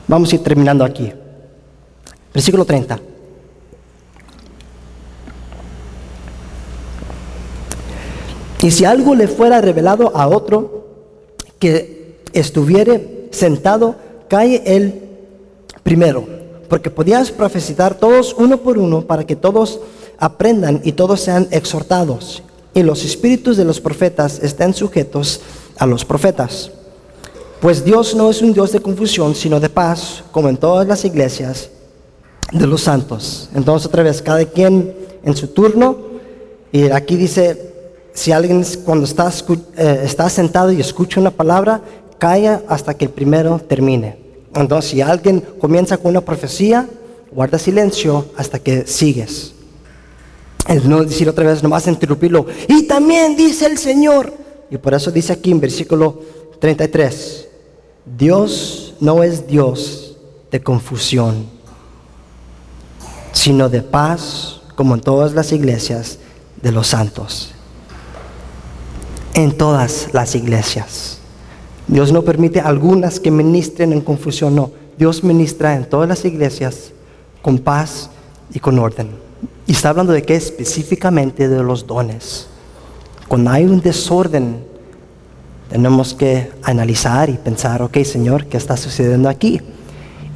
[0.06, 1.12] vamos a ir terminando aquí.
[2.36, 3.00] Versículo 30.
[8.60, 10.84] Y si algo le fuera revelado a otro
[11.58, 13.96] que estuviere sentado,
[14.28, 15.00] cae él
[15.82, 16.28] primero,
[16.68, 19.80] porque podías profetizar todos uno por uno para que todos
[20.18, 22.42] aprendan y todos sean exhortados.
[22.74, 25.40] Y los espíritus de los profetas estén sujetos
[25.78, 26.70] a los profetas.
[27.62, 31.02] Pues Dios no es un Dios de confusión, sino de paz, como en todas las
[31.06, 31.70] iglesias
[32.52, 33.48] de los santos.
[33.54, 34.94] Entonces otra vez, cada quien
[35.26, 35.96] en su turno.
[36.72, 37.74] Y aquí dice,
[38.14, 39.30] si alguien cuando está,
[39.76, 41.82] eh, está sentado y escucha una palabra,
[42.18, 44.18] calla hasta que el primero termine.
[44.54, 46.88] Entonces si alguien comienza con una profecía,
[47.30, 49.52] guarda silencio hasta que sigues.
[50.66, 52.46] El no decir otra vez, nomás interrumpirlo.
[52.68, 54.32] Y también dice el Señor.
[54.70, 56.20] Y por eso dice aquí en versículo
[56.58, 57.48] 33,
[58.18, 60.16] Dios no es Dios
[60.50, 61.55] de confusión
[63.36, 66.18] sino de paz, como en todas las iglesias
[66.62, 67.50] de los santos.
[69.34, 71.18] En todas las iglesias.
[71.86, 74.70] Dios no permite algunas que ministren en confusión, no.
[74.96, 76.92] Dios ministra en todas las iglesias
[77.42, 78.08] con paz
[78.54, 79.10] y con orden.
[79.66, 82.46] Y está hablando de qué específicamente de los dones.
[83.28, 84.64] Cuando hay un desorden,
[85.68, 89.60] tenemos que analizar y pensar, ok Señor, ¿qué está sucediendo aquí?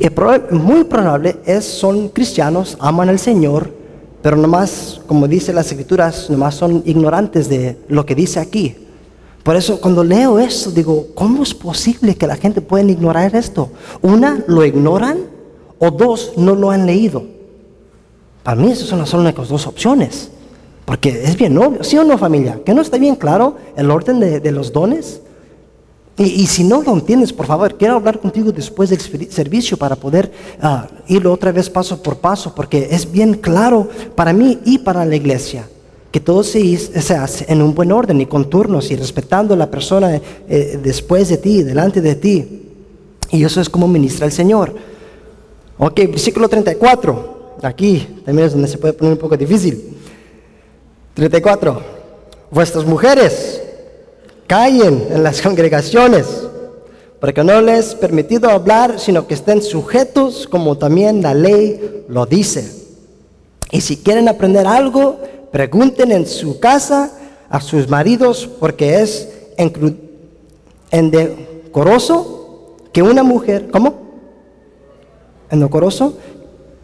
[0.00, 0.08] Y
[0.54, 3.70] muy probable es, son cristianos, aman al Señor,
[4.22, 8.74] pero nomás, como dice las escrituras, nomás son ignorantes de lo que dice aquí.
[9.42, 13.70] Por eso cuando leo esto digo, ¿cómo es posible que la gente pueda ignorar esto?
[14.02, 15.18] Una, lo ignoran
[15.78, 17.24] o dos, no lo han leído.
[18.42, 20.30] Para mí esas son las únicas dos opciones.
[20.84, 22.60] Porque es bien obvio, ¿sí o no familia?
[22.64, 25.20] ¿Que no está bien claro el orden de, los dones?
[26.22, 30.30] Y, si no lo entiendes, por favor, quiero hablar contigo después del servicio para poder
[30.62, 35.06] uh, ir otra vez paso por paso, porque es bien claro para mí y para
[35.06, 35.66] la iglesia
[36.10, 39.56] que todo se, se, hace en un buen orden y con turnos y respetando a
[39.56, 42.62] la persona eh, después de ti, delante de ti.
[43.30, 44.74] Y eso es como ministra el Señor.
[45.78, 47.56] Ok, versículo 34.
[47.62, 49.96] Aquí también es donde se puede poner un poco difícil.
[51.14, 51.80] 34.
[52.50, 53.59] Vuestras mujeres
[54.50, 56.26] callen en las congregaciones,
[57.20, 62.26] porque no les es permitido hablar, sino que estén sujetos como también la ley lo
[62.26, 62.68] dice.
[63.70, 65.20] Y si quieren aprender algo,
[65.50, 67.10] Pregunten en su casa
[67.48, 69.28] a sus maridos porque es
[70.92, 73.94] endecoroso que una mujer, ¿cómo?
[75.50, 76.16] Endecoroso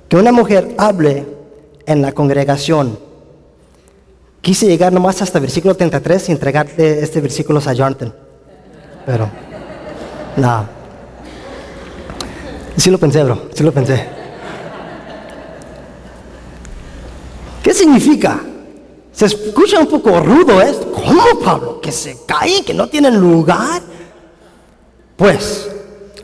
[0.09, 1.27] que una mujer hable
[1.87, 2.99] en la congregación.
[4.47, 8.15] Quise llegar nomás hasta versículo 33 y entregarte este versículo a Jonathan.
[9.05, 9.29] Pero,
[10.37, 10.65] no.
[12.77, 14.07] Sí lo pensé, bro, sí lo pensé.
[17.61, 18.41] ¿Qué significa?
[19.11, 20.93] Se escucha un poco rudo esto.
[20.93, 21.81] ¿Cómo, Pablo?
[21.81, 22.65] ¿Que se caen?
[22.65, 23.83] ¿Que no tienen lugar?
[25.17, 25.69] Pues,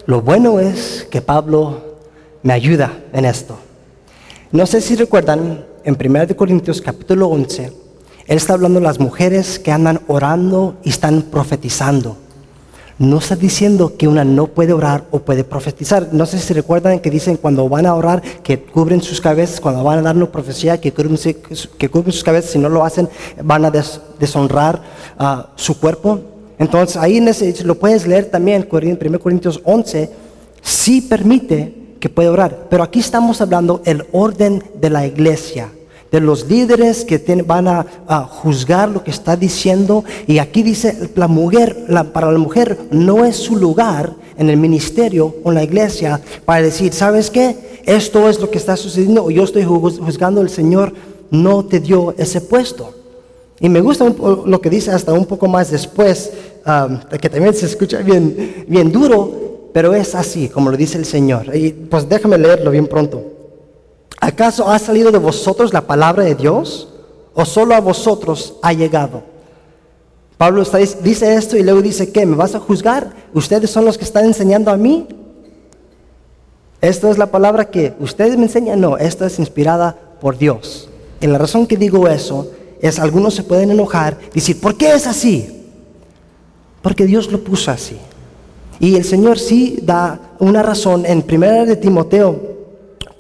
[0.07, 1.99] lo bueno es que Pablo
[2.45, 3.59] me ayuda en esto.
[4.53, 7.82] No sé si recuerdan, en 1 Corintios capítulo 11,
[8.27, 12.17] él está hablando de las mujeres que andan orando y están profetizando.
[12.99, 16.11] No está diciendo que una no puede orar o puede profetizar.
[16.13, 19.83] No sé si recuerdan que dicen cuando van a orar que cubren sus cabezas, cuando
[19.83, 23.09] van a dar una profecía que cubren, sus cabezas, si no lo hacen
[23.43, 23.73] van a
[24.21, 24.83] deshonrar
[25.19, 26.21] uh, su cuerpo.
[26.59, 27.29] Entonces ahí en
[27.67, 30.11] lo puedes leer también, 1 Corintios 11,
[30.61, 32.69] sí permite que puede orar.
[32.71, 35.71] Pero aquí estamos hablando el orden de la iglesia
[36.13, 37.85] de los líderes que van a,
[38.31, 40.05] juzgar lo que está diciendo.
[40.27, 45.35] Y aquí dice, la mujer, para la mujer no es su lugar en el ministerio
[45.43, 47.81] o en la iglesia para decir, ¿sabes qué?
[47.85, 50.93] Esto es lo que está sucediendo o yo estoy juzgando, el Señor
[51.31, 52.95] no te dio ese puesto.
[53.59, 56.31] Y me gusta lo que dice hasta un poco más después,
[57.21, 61.57] que también se escucha bien, bien duro, pero es así, como lo dice el Señor.
[61.57, 63.32] Y pues déjame leerlo bien pronto.
[64.23, 66.87] ¿Acaso ha salido de vosotros la palabra de Dios
[67.35, 69.25] o solo a vosotros ha llegado?
[70.39, 70.63] Pablo
[71.03, 72.25] dice esto y luego dice, ¿qué?
[72.25, 73.11] ¿Me vas a juzgar?
[73.35, 75.09] ¿Ustedes son los que están enseñando a mí?
[76.81, 78.81] ¿Esta es la palabra que ustedes me enseñan?
[78.81, 80.89] No, esta es inspirada por Dios.
[81.21, 82.49] Y la razón que digo eso
[82.81, 85.65] es, algunos se pueden enojar, y decir, ¿por qué es así?
[86.81, 87.99] Porque Dios lo puso así.
[88.79, 92.52] Y el Señor sí da una razón en 1 de Timoteo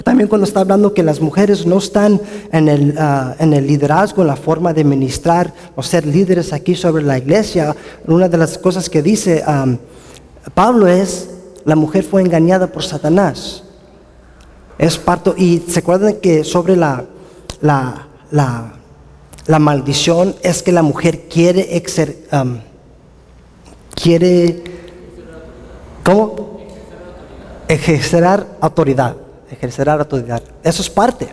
[0.02, 4.22] también cuando está hablando que las mujeres no están en el, ah, en el liderazgo,
[4.22, 7.74] en la forma de ministrar o ser líderes aquí sobre la iglesia,
[8.06, 9.44] una de las cosas que dice
[10.54, 11.30] Pablo es,
[11.64, 13.62] la mujer fue engañada por Satanás.
[14.78, 17.04] Es parto, y se acuerdan que sobre la,
[17.60, 18.08] la,
[19.46, 22.16] la, maldición es que la mujer quiere exer,
[23.94, 24.64] quiere,
[26.02, 26.60] ¿cómo?
[27.68, 28.24] Ejercer
[28.60, 29.21] autoridad
[29.52, 30.42] ejercerá la autoridad.
[30.64, 31.28] Eso es parte.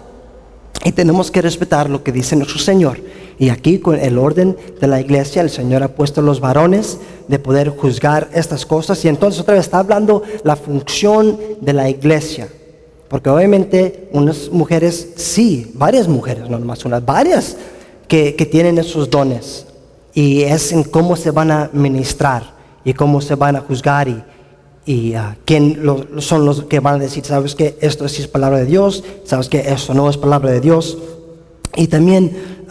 [0.83, 2.99] Y tenemos que respetar lo que dice nuestro Señor.
[3.37, 7.39] Y aquí con el orden de la iglesia, el Señor ha puesto los varones de
[7.39, 9.03] poder juzgar estas cosas.
[9.03, 12.47] Y entonces otra vez está hablando la función de la iglesia.
[13.07, 17.57] Porque obviamente unas mujeres, sí, varias mujeres, no nomás unas, varias
[18.07, 19.65] que, que tienen esos dones.
[20.13, 22.53] Y es en cómo se van a ministrar
[22.83, 24.23] y cómo se van a juzgar y,
[24.89, 25.83] y uh, quién
[26.17, 29.47] son los que van a decir, sabes que esto sí es palabra de Dios, sabes
[29.47, 30.97] que esto no es palabra de Dios.
[31.75, 32.65] Y también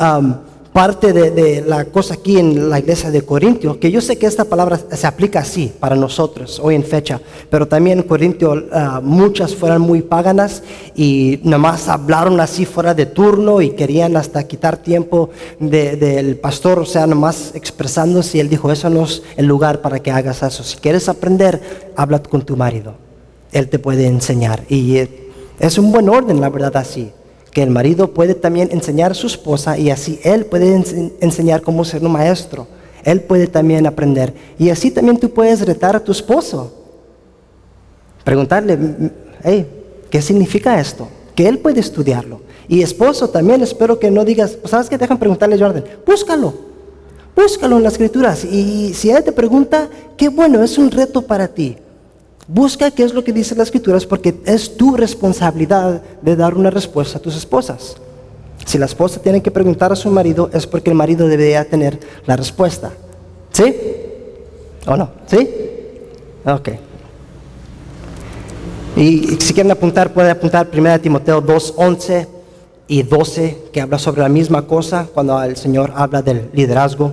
[0.79, 4.45] parte de, la cosa aquí en la iglesia de Corintio, que yo sé que esta
[4.45, 7.20] palabra se aplica así para nosotros hoy en fecha,
[7.51, 10.62] pero también en Corintio ah, muchas fueron muy paganas
[10.95, 16.87] y nomás hablaron así fuera de turno y querían hasta quitar tiempo del pastor, o
[16.87, 20.62] sea, nomás expresándose y él dijo, eso no es el lugar para que hagas eso.
[20.62, 22.95] Si quieres aprender, habla con tu marido.
[23.51, 24.62] Él te puede enseñar.
[24.68, 27.11] Y eh, es un buen orden, la verdad, así.
[27.61, 31.84] El marido puede también enseñar a su esposa y así él puede ense- enseñar cómo
[31.84, 32.66] ser un maestro.
[33.04, 34.34] Él puede también aprender.
[34.59, 36.72] Y así también tú puedes retar a tu esposo.
[38.24, 39.11] Preguntarle, "M-
[39.42, 39.66] hey,
[40.11, 41.09] ¿qué significa esto?
[41.34, 42.40] Que él puede estudiarlo.
[42.68, 44.98] Y esposo también, espero que no digas, "Pues, ¿sabes qué?
[44.98, 46.52] Dejan preguntarle Jordan, búscalo.
[47.34, 48.44] Búscalo en las escrituras.
[48.44, 51.76] Y si él te pregunta, qué bueno, es un reto para ti.
[52.49, 56.70] Busca qué es lo que dice las escrituras porque es tu responsabilidad de dar una
[56.70, 57.96] respuesta a tus esposas.
[58.64, 62.01] Si la esposa tiene que preguntar a su marido es porque el marido debería tener
[62.24, 62.90] la respuesta.
[63.53, 63.74] ¿Sí?
[64.86, 65.11] ¿O no?
[65.26, 65.49] ¿Sí?
[66.46, 66.70] Ok.
[68.96, 72.28] Y si quieren apuntar, pueden apuntar 1 Timoteo 2, 11
[72.88, 77.12] y 12, que habla sobre la misma cosa cuando el Señor habla del liderazgo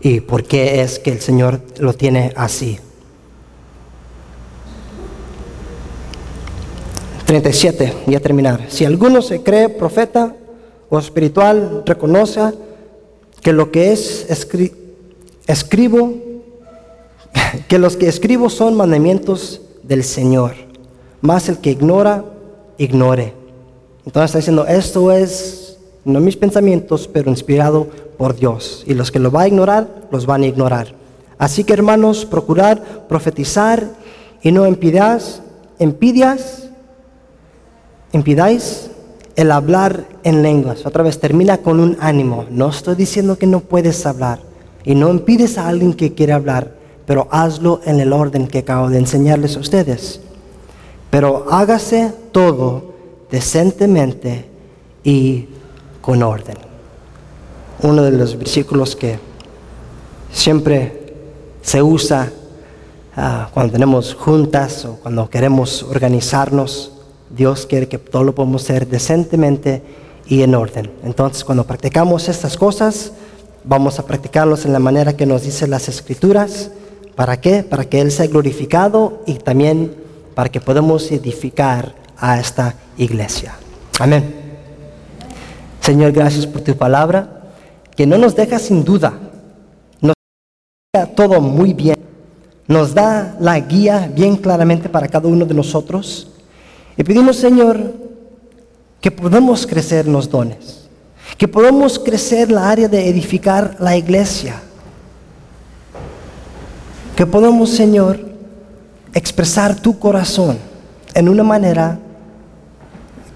[0.00, 2.78] y por qué es que el Señor lo tiene así.
[7.30, 8.66] 37, y a terminar.
[8.70, 10.34] Si alguno se cree profeta
[10.88, 12.40] o espiritual, reconoce
[13.40, 14.72] que lo que es escri-
[15.46, 16.12] escribo,
[17.68, 20.54] que los que escribo son mandamientos del Señor,
[21.20, 22.24] más el que ignora,
[22.78, 23.32] ignore.
[24.04, 27.86] Entonces está diciendo, esto es no mis pensamientos, pero inspirado
[28.18, 28.82] por Dios.
[28.88, 30.96] Y los que lo van a ignorar, los van a ignorar.
[31.38, 33.86] Así que hermanos, procurar profetizar
[34.42, 35.42] y no impidas,
[35.78, 36.69] impidas,
[38.12, 38.90] impidáis
[39.36, 40.84] el hablar en lenguas.
[40.84, 42.44] Otra vez termina con un ánimo.
[42.50, 44.40] No estoy diciendo que no puedes hablar
[44.84, 46.74] y no impides a alguien que quiere hablar,
[47.06, 50.20] pero hazlo en el orden que acabo de enseñarles a ustedes.
[51.10, 52.94] Pero hágase todo
[53.30, 54.46] decentemente
[55.04, 55.46] y
[56.00, 56.56] con orden.
[57.82, 59.18] Uno de los versículos que
[60.32, 61.14] siempre
[61.62, 62.30] se usa
[63.16, 66.92] ah, cuando tenemos juntas o cuando queremos organizarnos.
[67.34, 69.82] Dios quiere que todo lo podamos hacer decentemente
[70.26, 70.90] y en orden.
[71.04, 73.12] Entonces, cuando practicamos estas cosas,
[73.64, 76.70] vamos a practicarlos en la manera que nos dicen las escrituras.
[77.14, 77.62] ¿Para qué?
[77.62, 79.94] Para que Él sea glorificado y también
[80.34, 83.54] para que podamos edificar a esta iglesia.
[83.98, 84.34] Amén.
[85.80, 87.42] Señor, gracias por tu palabra,
[87.96, 89.12] que no nos deja sin duda,
[90.00, 90.14] nos
[90.92, 91.96] deja todo muy bien,
[92.68, 96.30] nos da la guía bien claramente para cada uno de nosotros.
[96.96, 97.94] Y pedimos, Señor,
[99.00, 100.88] que podamos crecer los dones,
[101.38, 104.60] que podamos crecer la área de edificar la iglesia,
[107.16, 108.20] que podamos, Señor,
[109.14, 110.58] expresar tu corazón
[111.14, 111.98] en una manera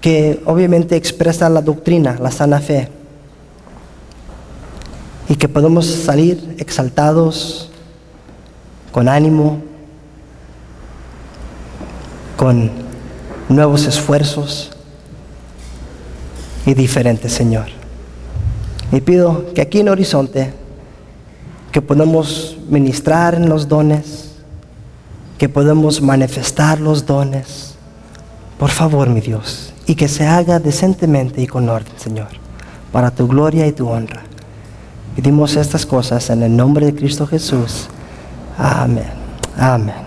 [0.01, 2.89] que obviamente expresa la doctrina, la sana fe,
[5.27, 7.71] y que podamos salir exaltados,
[8.91, 9.57] con ánimo,
[12.37, 12.84] con
[13.49, 14.71] nuevos esfuerzos
[16.65, 17.67] y diferentes, Señor.
[18.91, 20.53] Y pido que aquí en Horizonte,
[21.71, 24.31] que podamos ministrar en los dones,
[25.37, 27.75] que podamos manifestar los dones,
[28.57, 32.29] por favor, mi Dios, y que se haga decentemente y con orden, Señor,
[32.91, 34.23] para tu gloria y tu honra.
[35.15, 37.87] Pedimos estas cosas en el nombre de Cristo Jesús.
[38.57, 39.11] Amén.
[39.57, 40.04] Amén.